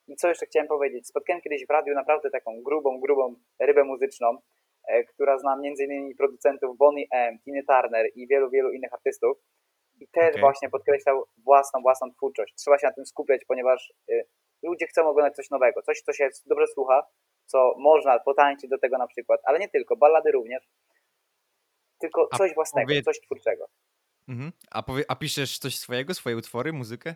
I 0.08 0.16
co 0.16 0.28
jeszcze 0.28 0.46
chciałem 0.46 0.68
powiedzieć? 0.68 1.08
Spotkałem 1.08 1.42
kiedyś 1.42 1.66
w 1.66 1.70
radiu 1.70 1.94
naprawdę 1.94 2.30
taką 2.30 2.62
grubą, 2.62 3.00
grubą 3.00 3.36
rybę 3.60 3.84
muzyczną, 3.84 4.38
e, 4.88 5.04
która 5.04 5.38
zna 5.38 5.54
m.in. 5.54 6.16
producentów 6.18 6.78
Bonnie 6.78 7.06
M, 7.12 7.40
Tiny 7.46 7.64
Turner 7.64 8.06
i 8.16 8.28
wielu, 8.28 8.50
wielu 8.50 8.72
innych 8.72 8.94
artystów. 8.94 9.38
I 10.02 10.08
też 10.08 10.30
okay. 10.30 10.42
właśnie 10.42 10.70
podkreślał 10.70 11.24
własną, 11.38 11.82
własną 11.82 12.12
twórczość. 12.12 12.56
Trzeba 12.56 12.78
się 12.78 12.88
na 12.88 12.94
tym 12.94 13.06
skupiać, 13.06 13.46
ponieważ 13.46 13.94
y, 14.10 14.24
ludzie 14.64 14.88
chcą 14.88 15.08
oglądać 15.10 15.36
coś 15.36 15.50
nowego, 15.50 15.82
coś, 15.82 16.02
co 16.02 16.14
się 16.14 16.30
dobrze 16.46 16.68
słucha, 16.68 17.04
co 17.46 17.76
można 17.78 18.20
potańczyć 18.20 18.70
do 18.70 18.78
tego 18.78 18.98
na 18.98 19.08
przykład, 19.08 19.42
ale 19.44 19.60
nie 19.60 19.70
tylko, 19.70 19.96
ballady 19.96 20.32
również, 20.32 20.70
tylko 22.00 22.28
coś 22.38 22.52
a 22.52 22.54
własnego, 22.54 22.88
powie... 22.88 23.02
coś 23.02 23.20
twórczego. 23.20 23.66
Mhm. 24.28 24.52
A, 24.72 24.84
powie... 24.84 25.04
a 25.08 25.16
piszesz 25.16 25.60
coś 25.60 25.78
swojego, 25.78 26.14
swoje 26.14 26.38
utwory, 26.38 26.74
muzykę? 26.74 27.16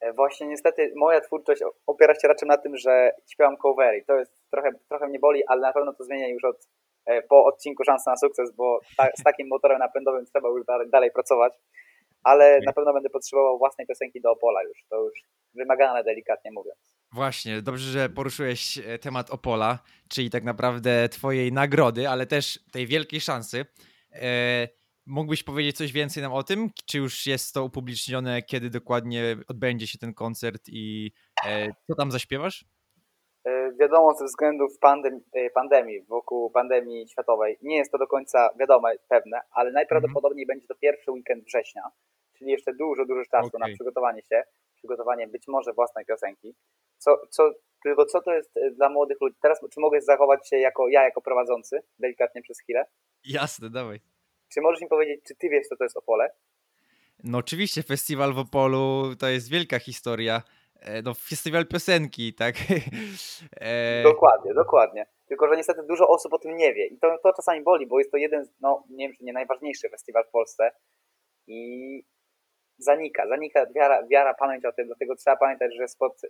E, 0.00 0.12
właśnie 0.12 0.46
niestety 0.46 0.92
moja 0.96 1.20
twórczość 1.20 1.62
opiera 1.86 2.14
się 2.14 2.28
raczej 2.28 2.48
na 2.48 2.56
tym, 2.56 2.76
że 2.76 3.12
śpiewam 3.32 3.56
covery. 3.56 4.04
To 4.06 4.18
jest 4.18 4.32
trochę, 4.50 4.70
trochę 4.88 5.08
mnie 5.08 5.18
boli, 5.18 5.42
ale 5.46 5.60
na 5.60 5.72
pewno 5.72 5.94
to 5.94 6.04
zmienia 6.04 6.28
już 6.28 6.44
od, 6.44 6.68
e, 7.06 7.22
po 7.22 7.44
odcinku 7.44 7.84
Szansa 7.84 8.10
na 8.10 8.16
sukces, 8.16 8.52
bo 8.56 8.80
ta, 8.96 9.08
z 9.20 9.22
takim 9.22 9.48
motorem 9.48 9.78
napędowym 9.78 10.26
trzeba 10.26 10.48
już 10.48 10.66
dalej, 10.66 10.90
dalej 10.90 11.10
pracować. 11.10 11.52
Ale 12.22 12.60
na 12.66 12.72
pewno 12.72 12.92
będę 12.92 13.10
potrzebował 13.10 13.58
własnej 13.58 13.86
piosenki 13.86 14.20
do 14.20 14.30
Opola 14.30 14.62
już. 14.62 14.84
To 14.88 15.04
już 15.04 15.20
wymagane 15.54 16.04
delikatnie 16.04 16.50
mówiąc. 16.52 16.96
Właśnie, 17.12 17.62
dobrze, 17.62 17.90
że 17.90 18.08
poruszyłeś 18.08 18.78
e, 18.78 18.98
temat 18.98 19.30
Opola, 19.30 19.78
czyli 20.08 20.30
tak 20.30 20.44
naprawdę 20.44 21.08
twojej 21.08 21.52
nagrody, 21.52 22.08
ale 22.08 22.26
też 22.26 22.60
tej 22.72 22.86
wielkiej 22.86 23.20
szansy. 23.20 23.66
Mógłbyś 25.06 25.42
powiedzieć 25.42 25.76
coś 25.76 25.92
więcej 25.92 26.22
nam 26.22 26.32
o 26.32 26.42
tym? 26.42 26.70
Czy 26.86 26.98
już 26.98 27.26
jest 27.26 27.54
to 27.54 27.64
upublicznione, 27.64 28.42
kiedy 28.42 28.70
dokładnie 28.70 29.36
odbędzie 29.48 29.86
się 29.86 29.98
ten 29.98 30.14
koncert 30.14 30.62
i 30.68 31.12
e, 31.46 31.68
co 31.86 31.94
tam 31.94 32.10
zaśpiewasz? 32.10 32.64
E, 33.44 33.72
wiadomo, 33.80 34.14
ze 34.14 34.24
względów 34.24 34.78
pandem 34.80 35.20
e, 35.32 35.50
pandemii, 35.50 36.02
wokół 36.02 36.50
pandemii 36.50 37.08
światowej, 37.08 37.58
nie 37.62 37.76
jest 37.76 37.92
to 37.92 37.98
do 37.98 38.06
końca 38.06 38.48
wiadome, 38.60 38.94
pewne, 39.08 39.40
ale 39.50 39.72
najprawdopodobniej 39.72 40.44
mhm. 40.44 40.56
będzie 40.56 40.66
to 40.68 40.74
pierwszy 40.74 41.10
weekend 41.12 41.44
września, 41.44 41.82
czyli 42.38 42.50
jeszcze 42.50 42.72
dużo, 42.74 43.06
dużo 43.06 43.22
czasu 43.30 43.46
okay. 43.46 43.68
na 43.68 43.74
przygotowanie 43.74 44.22
się, 44.22 44.42
przygotowanie 44.76 45.28
być 45.28 45.48
może 45.48 45.72
własnej 45.72 46.04
piosenki. 46.04 46.54
Co, 46.98 47.20
co, 47.30 47.50
tylko 47.82 48.04
co 48.04 48.22
to 48.22 48.34
jest 48.34 48.56
e, 48.56 48.70
dla 48.70 48.88
młodych 48.88 49.20
ludzi? 49.20 49.36
Teraz, 49.42 49.60
czy 49.74 49.80
mogę 49.80 50.00
zachować 50.00 50.48
się 50.48 50.58
jako 50.58 50.88
ja, 50.88 51.02
jako 51.04 51.20
prowadzący, 51.20 51.80
delikatnie 51.98 52.42
przez 52.42 52.60
chwilę? 52.60 52.84
Jasne, 53.24 53.70
dawaj. 53.70 54.00
Czy 54.48 54.60
możesz 54.60 54.80
mi 54.80 54.88
powiedzieć, 54.88 55.20
czy 55.28 55.34
ty 55.34 55.48
wiesz, 55.48 55.66
co 55.66 55.76
to 55.76 55.84
jest 55.84 55.96
Opole? 55.96 56.30
No 57.24 57.38
oczywiście, 57.38 57.82
festiwal 57.82 58.34
w 58.34 58.38
Opolu 58.38 59.16
to 59.18 59.28
jest 59.28 59.50
wielka 59.50 59.78
historia. 59.78 60.42
E, 60.80 61.02
no, 61.02 61.14
festiwal 61.14 61.66
piosenki, 61.66 62.34
tak? 62.34 62.54
e... 63.60 64.02
Dokładnie, 64.02 64.54
dokładnie. 64.54 65.06
Tylko, 65.28 65.48
że 65.48 65.56
niestety 65.56 65.82
dużo 65.82 66.08
osób 66.08 66.32
o 66.32 66.38
tym 66.38 66.56
nie 66.56 66.74
wie. 66.74 66.86
I 66.86 66.98
to, 66.98 67.18
to 67.22 67.32
czasami 67.32 67.62
boli, 67.62 67.86
bo 67.86 67.98
jest 67.98 68.10
to 68.10 68.16
jeden, 68.16 68.48
no 68.60 68.84
nie 68.90 69.08
wiem, 69.08 69.16
czy 69.16 69.24
nie 69.24 69.32
najważniejszy 69.32 69.88
festiwal 69.88 70.24
w 70.24 70.30
Polsce. 70.30 70.70
I 71.46 72.02
zanika, 72.78 73.28
zanika 73.28 73.66
wiara, 73.74 74.06
wiara 74.06 74.34
pamięć 74.34 74.64
o 74.64 74.72
tym, 74.72 74.86
dlatego 74.86 75.16
trzeba 75.16 75.36
pamiętać, 75.36 75.76
że 75.76 75.88
spod 75.88 76.24
y, 76.24 76.28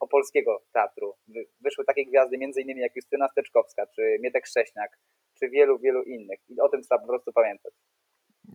opolskiego 0.00 0.62
teatru 0.72 1.14
wyszły 1.60 1.84
takie 1.84 2.06
gwiazdy, 2.06 2.36
innymi 2.36 2.80
jak 2.80 2.96
Justyna 2.96 3.28
Steczkowska, 3.28 3.86
czy 3.86 4.18
Mietek 4.20 4.46
Szcześniak, 4.46 4.98
czy 5.38 5.48
wielu, 5.48 5.78
wielu 5.78 6.02
innych. 6.02 6.40
I 6.48 6.60
o 6.60 6.68
tym 6.68 6.82
trzeba 6.82 7.00
po 7.00 7.06
prostu 7.06 7.32
pamiętać. 7.32 7.72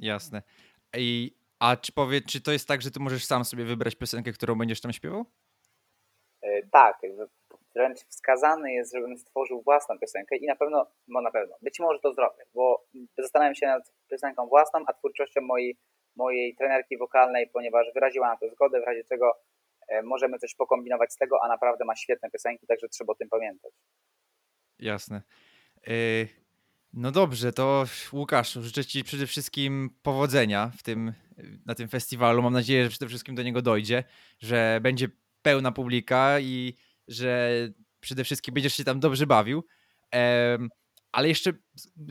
Jasne. 0.02 0.42
I, 0.98 1.32
a 1.60 1.78
czy 1.78 1.92
powiedz, 1.92 2.26
czy 2.26 2.42
to 2.42 2.52
jest 2.52 2.68
tak, 2.68 2.82
że 2.82 2.92
ty 2.92 3.00
możesz 3.00 3.26
sam 3.26 3.46
sobie 3.46 3.66
wybrać 3.66 3.96
piosenkę, 3.96 4.32
którą 4.32 4.56
będziesz 4.56 4.82
tam 4.82 4.94
śpiewał? 4.94 5.26
E, 6.42 6.68
tak, 6.72 6.98
wręcz 7.76 8.00
wskazany 8.00 8.74
jest, 8.74 8.94
żebym 8.94 9.18
stworzył 9.18 9.62
własną 9.62 10.00
piosenkę 10.00 10.38
i 10.38 10.46
na 10.46 10.56
pewno, 10.56 10.88
no 11.08 11.22
na 11.22 11.32
pewno, 11.32 11.56
być 11.62 11.80
może 11.80 12.00
to 12.00 12.14
zrobię, 12.14 12.44
bo 12.54 12.86
zastanawiam 13.18 13.56
się 13.56 13.66
nad 13.66 13.94
piosenką 14.10 14.48
własną, 14.48 14.80
a 14.88 14.94
twórczością 14.94 15.42
mojej, 15.42 15.78
mojej 16.16 16.56
trenerki 16.56 16.98
wokalnej, 16.98 17.50
ponieważ 17.54 17.88
wyraziła 17.94 18.28
na 18.28 18.38
to 18.38 18.50
zgodę, 18.50 18.82
w 18.82 18.84
razie 18.84 19.04
czego 19.04 19.34
e, 19.88 20.02
możemy 20.02 20.40
coś 20.40 20.56
pokombinować 20.56 21.14
z 21.14 21.18
tego, 21.18 21.44
a 21.44 21.48
naprawdę 21.48 21.86
ma 21.86 21.96
świetne 21.96 22.30
piosenki, 22.30 22.68
także 22.68 22.90
trzeba 22.90 23.12
o 23.12 23.16
tym 23.16 23.30
pamiętać. 23.30 23.72
Jasne. 24.80 25.22
Y, 25.88 26.28
no 26.94 27.12
dobrze, 27.12 27.54
to 27.54 27.86
Łukasz, 28.14 28.54
życzę 28.54 28.86
Ci 28.86 29.04
przede 29.04 29.28
wszystkim 29.28 29.90
powodzenia 30.04 30.72
w 30.78 30.84
tym, 30.84 31.14
na 31.66 31.76
tym 31.76 31.88
festiwalu. 31.88 32.42
Mam 32.42 32.54
nadzieję, 32.54 32.84
że 32.84 32.90
przede 32.90 33.08
wszystkim 33.08 33.36
do 33.36 33.44
niego 33.44 33.62
dojdzie, 33.62 34.04
że 34.40 34.80
będzie 34.82 35.08
pełna 35.42 35.72
publika 35.72 36.40
i 36.40 36.78
że 37.08 37.52
przede 38.00 38.24
wszystkim 38.24 38.54
będziesz 38.54 38.74
się 38.74 38.84
tam 38.84 39.00
dobrze 39.00 39.28
bawił. 39.28 39.64
Ale 41.12 41.28
jeszcze 41.28 41.54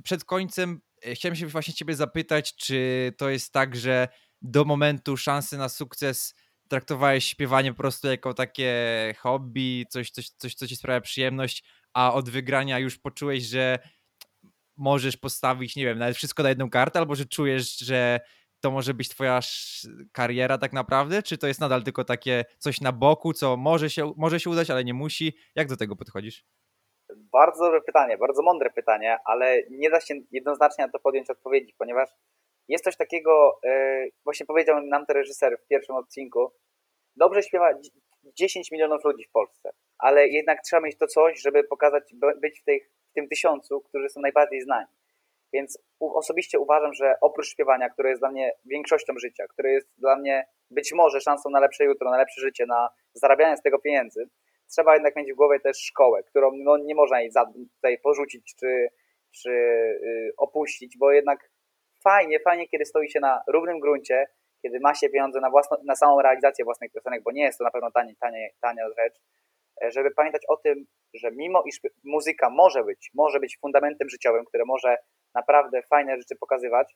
przed 0.05 0.25
końcem 0.25 0.71
e, 0.71 0.92
chciałem 1.15 1.37
się 1.37 1.47
właśnie 1.47 1.75
Ciebie 1.75 1.95
zapytać, 1.95 2.57
czy 2.57 3.13
to 3.17 3.31
jest 3.31 3.53
tak, 3.53 3.77
że 3.77 4.09
do 4.43 4.65
momentu 4.65 5.17
szansy 5.17 5.59
na 5.59 5.69
sukces 5.69 6.35
traktowałeś 6.69 7.27
śpiewanie 7.27 7.73
po 7.73 7.79
prostu 7.79 8.09
jako 8.09 8.35
takie 8.35 8.75
hobby, 9.19 9.85
coś, 9.91 10.11
coś, 10.11 10.29
coś 10.29 10.55
co 10.55 10.67
ci 10.67 10.77
sprawia 10.77 11.01
przyjemność, 11.01 11.65
a 11.93 12.13
od 12.13 12.31
wygrania 12.31 12.79
już 12.79 12.99
poczułeś, 12.99 13.43
że 13.43 13.79
możesz 14.77 15.17
postawić, 15.17 15.77
nie 15.77 15.85
wiem, 15.85 15.99
nawet 15.99 16.17
wszystko 16.17 16.43
na 16.43 16.49
jedną 16.49 16.71
kartę, 16.71 16.99
albo 16.99 17.15
że 17.15 17.27
czujesz, 17.27 17.79
że 17.79 18.21
to 18.61 18.71
może 18.71 18.95
być 18.95 19.09
twoja 19.09 19.41
kariera 20.13 20.59
tak 20.59 20.73
naprawdę, 20.73 21.23
czy 21.23 21.39
to 21.39 21.47
jest 21.47 21.61
nadal 21.61 21.83
tylko 21.83 22.05
takie 22.05 22.45
coś 22.59 22.81
na 22.81 22.93
boku, 22.93 23.33
co 23.33 23.57
może 23.57 23.91
się, 23.91 24.13
może 24.17 24.41
się 24.41 24.51
udać, 24.51 24.71
ale 24.71 24.85
nie 24.85 24.95
musi? 24.95 25.37
Jak 25.55 25.69
do 25.69 25.77
tego 25.77 25.97
podchodzisz? 25.97 26.45
Bardzo 27.33 27.65
dobre 27.65 27.81
pytanie, 27.81 28.19
bardzo 28.19 28.43
mądre 28.43 28.71
pytanie, 28.71 29.19
ale 29.25 29.63
nie 29.71 29.91
da 29.91 30.01
się 30.01 30.15
jednoznacznie 30.31 30.87
na 30.87 30.93
to 30.93 30.99
podjąć 30.99 31.31
odpowiedzi, 31.31 31.75
ponieważ 31.79 32.11
jest 32.69 32.85
coś 32.85 32.97
takiego, 32.97 33.61
yy, 33.65 34.13
właśnie 34.25 34.47
powiedział 34.47 34.83
nam 34.83 35.07
ten 35.07 35.17
reżyser 35.17 35.59
w 35.59 35.67
pierwszym 35.67 35.97
odcinku, 35.97 36.53
dobrze 37.17 37.43
śpiewa 37.43 37.71
10 38.25 38.71
milionów 38.71 39.05
ludzi 39.05 39.25
w 39.25 39.31
Polsce, 39.31 39.71
ale 39.99 40.29
jednak 40.29 40.63
trzeba 40.63 40.83
mieć 40.83 40.99
to 40.99 41.07
coś, 41.07 41.41
żeby 41.41 41.65
pokazać, 41.65 42.15
być 42.41 42.61
w, 42.61 42.65
tej, 42.65 42.81
w 43.11 43.13
tym 43.15 43.29
tysiącu, 43.29 43.81
którzy 43.81 44.09
są 44.09 44.21
najbardziej 44.21 44.61
znani. 44.61 44.87
Więc 45.53 45.79
osobiście 46.01 46.59
uważam, 46.59 46.95
że 46.95 47.15
oprócz 47.21 47.49
śpiewania, 47.49 47.91
które 47.91 48.11
jest 48.11 48.23
dla 48.23 48.31
mnie 48.31 48.53
większością 48.65 49.15
życia, 49.19 49.47
które 49.49 49.73
jest 49.73 49.89
dla 49.99 50.17
mnie 50.17 50.47
być 50.71 50.93
może 50.93 51.21
szansą 51.21 51.51
na 51.51 51.61
lepsze 51.61 51.85
jutro, 51.85 52.11
na 52.11 52.17
lepsze 52.17 52.41
życie, 52.41 52.67
na 52.67 52.89
zarabianie 53.15 53.57
z 53.57 53.63
tego 53.63 53.79
pieniędzy, 53.79 54.29
trzeba 54.73 54.95
jednak 54.95 55.17
mieć 55.17 55.33
w 55.33 55.37
głowie 55.37 55.61
też 55.61 55.77
szkołę, 55.79 56.23
którą 56.23 56.51
no, 56.55 56.77
nie 56.77 56.95
można 56.95 57.21
jej 57.21 57.31
tutaj 57.77 57.99
porzucić 57.99 58.55
czy, 58.61 58.89
czy 59.43 59.51
yy, 59.51 60.33
opuścić, 60.37 60.97
bo 60.99 61.13
jednak 61.13 61.51
fajnie, 62.05 62.41
fajnie, 62.41 62.69
kiedy 62.69 62.85
stoi 62.85 63.11
się 63.11 63.21
na 63.21 63.43
równym 63.49 63.81
gruncie, 63.81 64.27
kiedy 64.63 64.81
ma 64.81 64.95
się 64.95 65.09
pieniądze 65.09 65.41
na, 65.41 65.51
własno, 65.51 65.77
na 65.85 65.97
samą 65.97 66.23
realizację 66.23 66.65
własnych 66.65 66.93
piosenek, 66.93 67.23
bo 67.23 67.33
nie 67.33 67.43
jest 67.43 67.59
to 67.59 67.65
na 67.65 67.71
pewno 67.71 67.91
tanie, 67.91 68.15
tanie, 68.21 68.51
tania 68.61 68.89
rzecz, 68.99 69.15
e, 69.85 69.91
żeby 69.91 70.11
pamiętać 70.11 70.43
o 70.49 70.57
tym, 70.57 70.87
że 71.15 71.31
mimo 71.31 71.63
iż 71.63 71.81
muzyka 72.05 72.51
może 72.51 72.85
być, 72.85 73.11
może 73.15 73.41
być 73.41 73.59
fundamentem 73.61 74.09
życiowym, 74.09 74.45
które 74.45 74.65
może 74.65 74.97
naprawdę 75.35 75.83
fajne 75.83 76.17
rzeczy 76.17 76.37
pokazywać, 76.41 76.95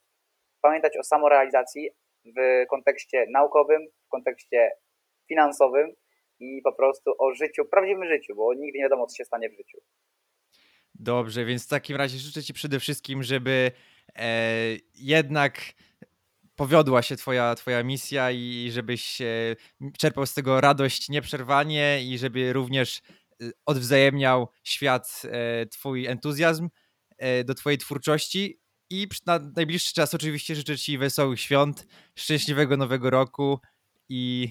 pamiętać 0.60 0.96
o 0.96 1.02
samorealizacji 1.02 1.90
w 2.24 2.66
kontekście 2.70 3.26
naukowym, 3.30 3.86
w 4.06 4.08
kontekście 4.08 4.70
finansowym 5.28 5.94
i 6.40 6.60
po 6.64 6.72
prostu 6.72 7.10
o 7.18 7.34
życiu, 7.34 7.64
prawdziwym 7.64 8.08
życiu, 8.08 8.34
bo 8.36 8.54
nigdy 8.54 8.78
nie 8.78 8.84
wiadomo, 8.84 9.06
co 9.06 9.16
się 9.16 9.24
stanie 9.24 9.50
w 9.50 9.56
życiu. 9.56 9.78
Dobrze, 10.94 11.44
więc 11.44 11.66
w 11.66 11.68
takim 11.68 11.96
razie 11.96 12.18
życzę 12.18 12.42
Ci 12.42 12.54
przede 12.54 12.80
wszystkim, 12.80 13.22
żeby 13.22 13.70
e, 14.16 14.76
jednak 14.94 15.74
powiodła 16.56 17.02
się 17.02 17.16
twoja, 17.16 17.54
twoja 17.54 17.82
misja 17.82 18.30
i 18.30 18.68
żebyś 18.72 19.20
e, 19.20 19.56
czerpał 19.98 20.26
z 20.26 20.34
tego 20.34 20.60
radość 20.60 21.08
nieprzerwanie 21.08 22.04
i 22.04 22.18
żeby 22.18 22.52
również 22.52 23.00
e, 23.42 23.50
odwzajemniał 23.66 24.48
świat 24.64 25.22
e, 25.24 25.66
twój 25.66 26.06
entuzjazm 26.06 26.68
do 27.44 27.54
twojej 27.54 27.78
twórczości 27.78 28.60
i 28.90 29.08
na 29.26 29.38
najbliższy 29.56 29.94
czas 29.94 30.14
oczywiście 30.14 30.54
życzę 30.54 30.78
ci 30.78 30.98
wesołych 30.98 31.40
świąt, 31.40 31.86
szczęśliwego 32.18 32.76
nowego 32.76 33.10
roku 33.10 33.60
i 34.08 34.48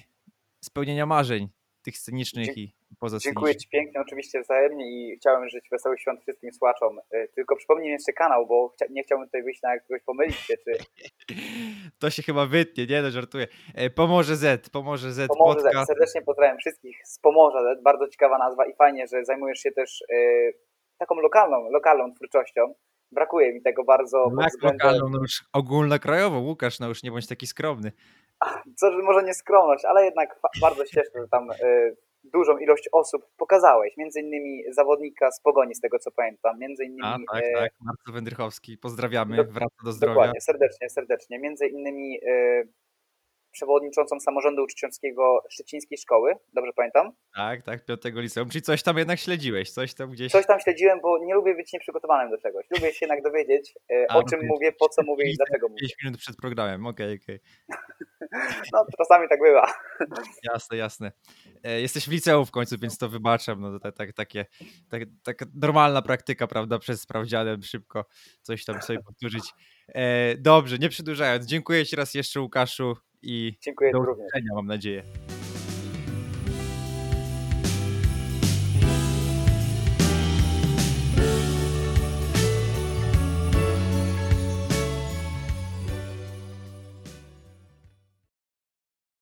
spełnienia 0.63 1.06
marzeń 1.06 1.55
tych 1.86 1.98
scenicznych 1.98 2.58
i 2.58 2.74
poza 3.00 3.17
Dziękuję 3.19 3.56
Ci 3.56 3.69
pięknie, 3.69 4.02
oczywiście 4.02 4.41
wzajemnie 4.41 4.86
i 4.91 5.17
chciałem 5.17 5.50
życzyć 5.50 5.69
wesołych 5.71 6.02
świąt 6.02 6.21
wszystkim 6.21 6.54
słuchaczom. 6.54 7.00
Y, 7.00 7.30
tylko 7.36 7.56
przypomnij 7.56 7.91
jeszcze 7.91 8.13
kanał, 8.13 8.48
bo 8.48 8.69
chcia 8.69 8.86
nie 8.89 9.04
chciałbym 9.04 9.28
tutaj 9.28 9.43
wyjść 9.43 9.62
na 9.62 9.74
jakiegoś 9.74 10.02
pomylić 10.02 10.36
się, 10.36 10.54
czy... 10.58 10.71
To 12.00 12.10
się 12.10 12.24
chyba 12.24 12.45
wytnie, 12.45 12.86
nie? 12.86 13.02
No 13.02 13.12
żartuję. 13.12 13.48
E, 13.76 13.89
Pomorze 13.89 14.36
Z, 14.36 14.69
Pomorze 14.69 15.12
Z 15.12 15.28
Pomorze 15.28 15.60
Z. 15.60 15.88
Serdecznie 15.88 16.21
pozdrawiam 16.21 16.58
wszystkich 16.58 16.98
z 17.06 17.19
Pomorza 17.19 17.76
Z. 17.76 17.84
Bardzo 17.84 18.08
ciekawa 18.08 18.38
nazwa 18.38 18.65
i 18.65 18.76
fajnie, 18.76 19.08
że 19.08 19.26
zajmujesz 19.26 19.60
się 19.60 19.71
też 19.71 20.02
y, 20.02 20.54
taką 20.98 21.15
lokalną, 21.15 21.69
lokalną 21.69 22.13
twórczością. 22.13 22.74
Brakuje 23.12 23.54
mi 23.54 23.62
tego 23.62 23.84
bardzo. 23.84 24.30
No 24.34 24.41
jak 24.41 24.52
względem... 24.52 24.88
lokalną, 24.88 25.10
no 25.10 25.19
już 25.21 25.43
ogólnokrajową. 25.54 26.39
Łukasz, 26.39 26.80
no 26.80 26.88
już 26.88 27.04
nie 27.04 27.12
bądź 27.12 27.28
taki 27.28 27.48
skromny. 27.48 27.91
Co, 28.80 28.91
że 28.91 28.98
może 28.98 29.24
nie 29.24 29.34
skromność, 29.34 29.86
ale 29.86 30.06
jednak 30.06 30.39
bardzo 30.62 30.86
cieszę, 30.86 31.12
że 31.15 31.28
tam 31.28 31.52
y, 31.52 31.95
dużą 32.24 32.58
ilość 32.58 32.89
osób 32.91 33.26
pokazałeś, 33.38 33.98
między 33.98 34.19
innymi 34.19 34.63
zawodnika 34.71 35.32
z 35.32 35.41
Pogoni, 35.41 35.76
z 35.76 35.80
tego 35.80 36.00
co 36.00 36.12
pamiętam, 36.12 36.60
między 36.60 36.86
innymi... 36.86 37.26
A, 37.30 37.34
tak, 37.34 37.43
e... 37.43 37.54
tak, 37.54 37.71
Marcin 37.82 38.13
Wędrychowski, 38.13 38.78
pozdrawiamy, 38.78 39.36
do, 39.36 39.43
wraca 39.43 39.76
do 39.84 39.91
zdrowia. 39.91 40.13
Dokładnie, 40.13 40.41
serdecznie, 40.41 40.89
serdecznie, 40.89 41.39
między 41.39 41.67
innymi 41.67 42.19
e... 42.28 42.63
przewodniczącą 43.56 44.20
samorządu 44.20 44.63
uczciowskiego 44.63 45.44
Szczecińskiej 45.50 45.98
Szkoły, 45.98 46.36
dobrze 46.54 46.72
pamiętam? 46.76 47.12
Tak, 47.36 47.63
tak, 47.63 47.86
piątego 47.86 48.22
liceum, 48.22 48.50
czyli 48.50 48.62
coś 48.62 48.84
tam 48.84 48.98
jednak 48.98 49.20
śledziłeś, 49.20 49.72
coś 49.72 49.94
tam 49.94 50.12
gdzieś... 50.12 50.32
Coś 50.32 50.48
tam 50.48 50.60
śledziłem, 50.60 51.00
bo 51.02 51.18
nie 51.26 51.34
lubię 51.34 51.56
być 51.56 51.74
nieprzygotowanym 51.74 52.32
do 52.32 52.38
czegoś, 52.38 52.65
lubię 52.70 52.94
się 52.94 53.06
jednak 53.06 53.24
dowiedzieć, 53.24 53.74
e... 53.91 54.06
A, 54.10 54.18
o 54.18 54.24
czym 54.24 54.39
mówię, 54.48 54.72
po 54.72 54.89
co 54.89 55.04
mówię 55.04 55.32
i 55.32 55.36
dlaczego 55.36 55.68
mówię. 55.68 55.80
5 55.80 55.94
minut 56.04 56.20
przed 56.20 56.36
programem, 56.36 56.86
okej, 56.86 57.06
okay, 57.06 57.20
okej. 57.24 57.39
Okay. 57.70 57.96
no, 58.74 58.86
czasami 58.98 59.30
tak 59.30 59.39
bywa. 59.41 59.74
Jasne, 60.54 60.78
jasne. 60.78 61.12
E, 61.63 61.82
jesteś 61.82 62.10
w 62.10 62.12
liceum 62.12 62.46
w 62.46 62.52
końcu, 62.52 62.76
więc 62.78 62.98
to 62.98 63.10
wybaczam. 63.10 63.62
No, 63.62 63.80
to, 63.80 63.91
tak, 63.91 64.13
takie, 64.13 64.46
tak, 64.89 65.02
taka 65.24 65.46
normalna 65.56 66.02
praktyka, 66.02 66.48
prawda, 66.48 66.80
przez 66.80 67.02
sprawdzianem 67.02 67.63
szybko 67.63 68.06
coś 68.41 68.65
tam 68.65 68.82
sobie 68.82 69.00
powtórzyć. 69.00 69.44
E, 69.88 70.36
dobrze, 70.38 70.78
nie 70.78 70.89
przedłużając, 70.89 71.46
dziękuję 71.46 71.86
Ci 71.86 71.96
raz 71.96 72.13
jeszcze 72.13 72.41
Łukaszu 72.41 72.96
i 73.25 73.57
dziękuję 73.61 73.91
do 73.91 73.99
usłyszenia, 73.99 74.53
mam 74.55 74.67
nadzieję. 74.67 75.03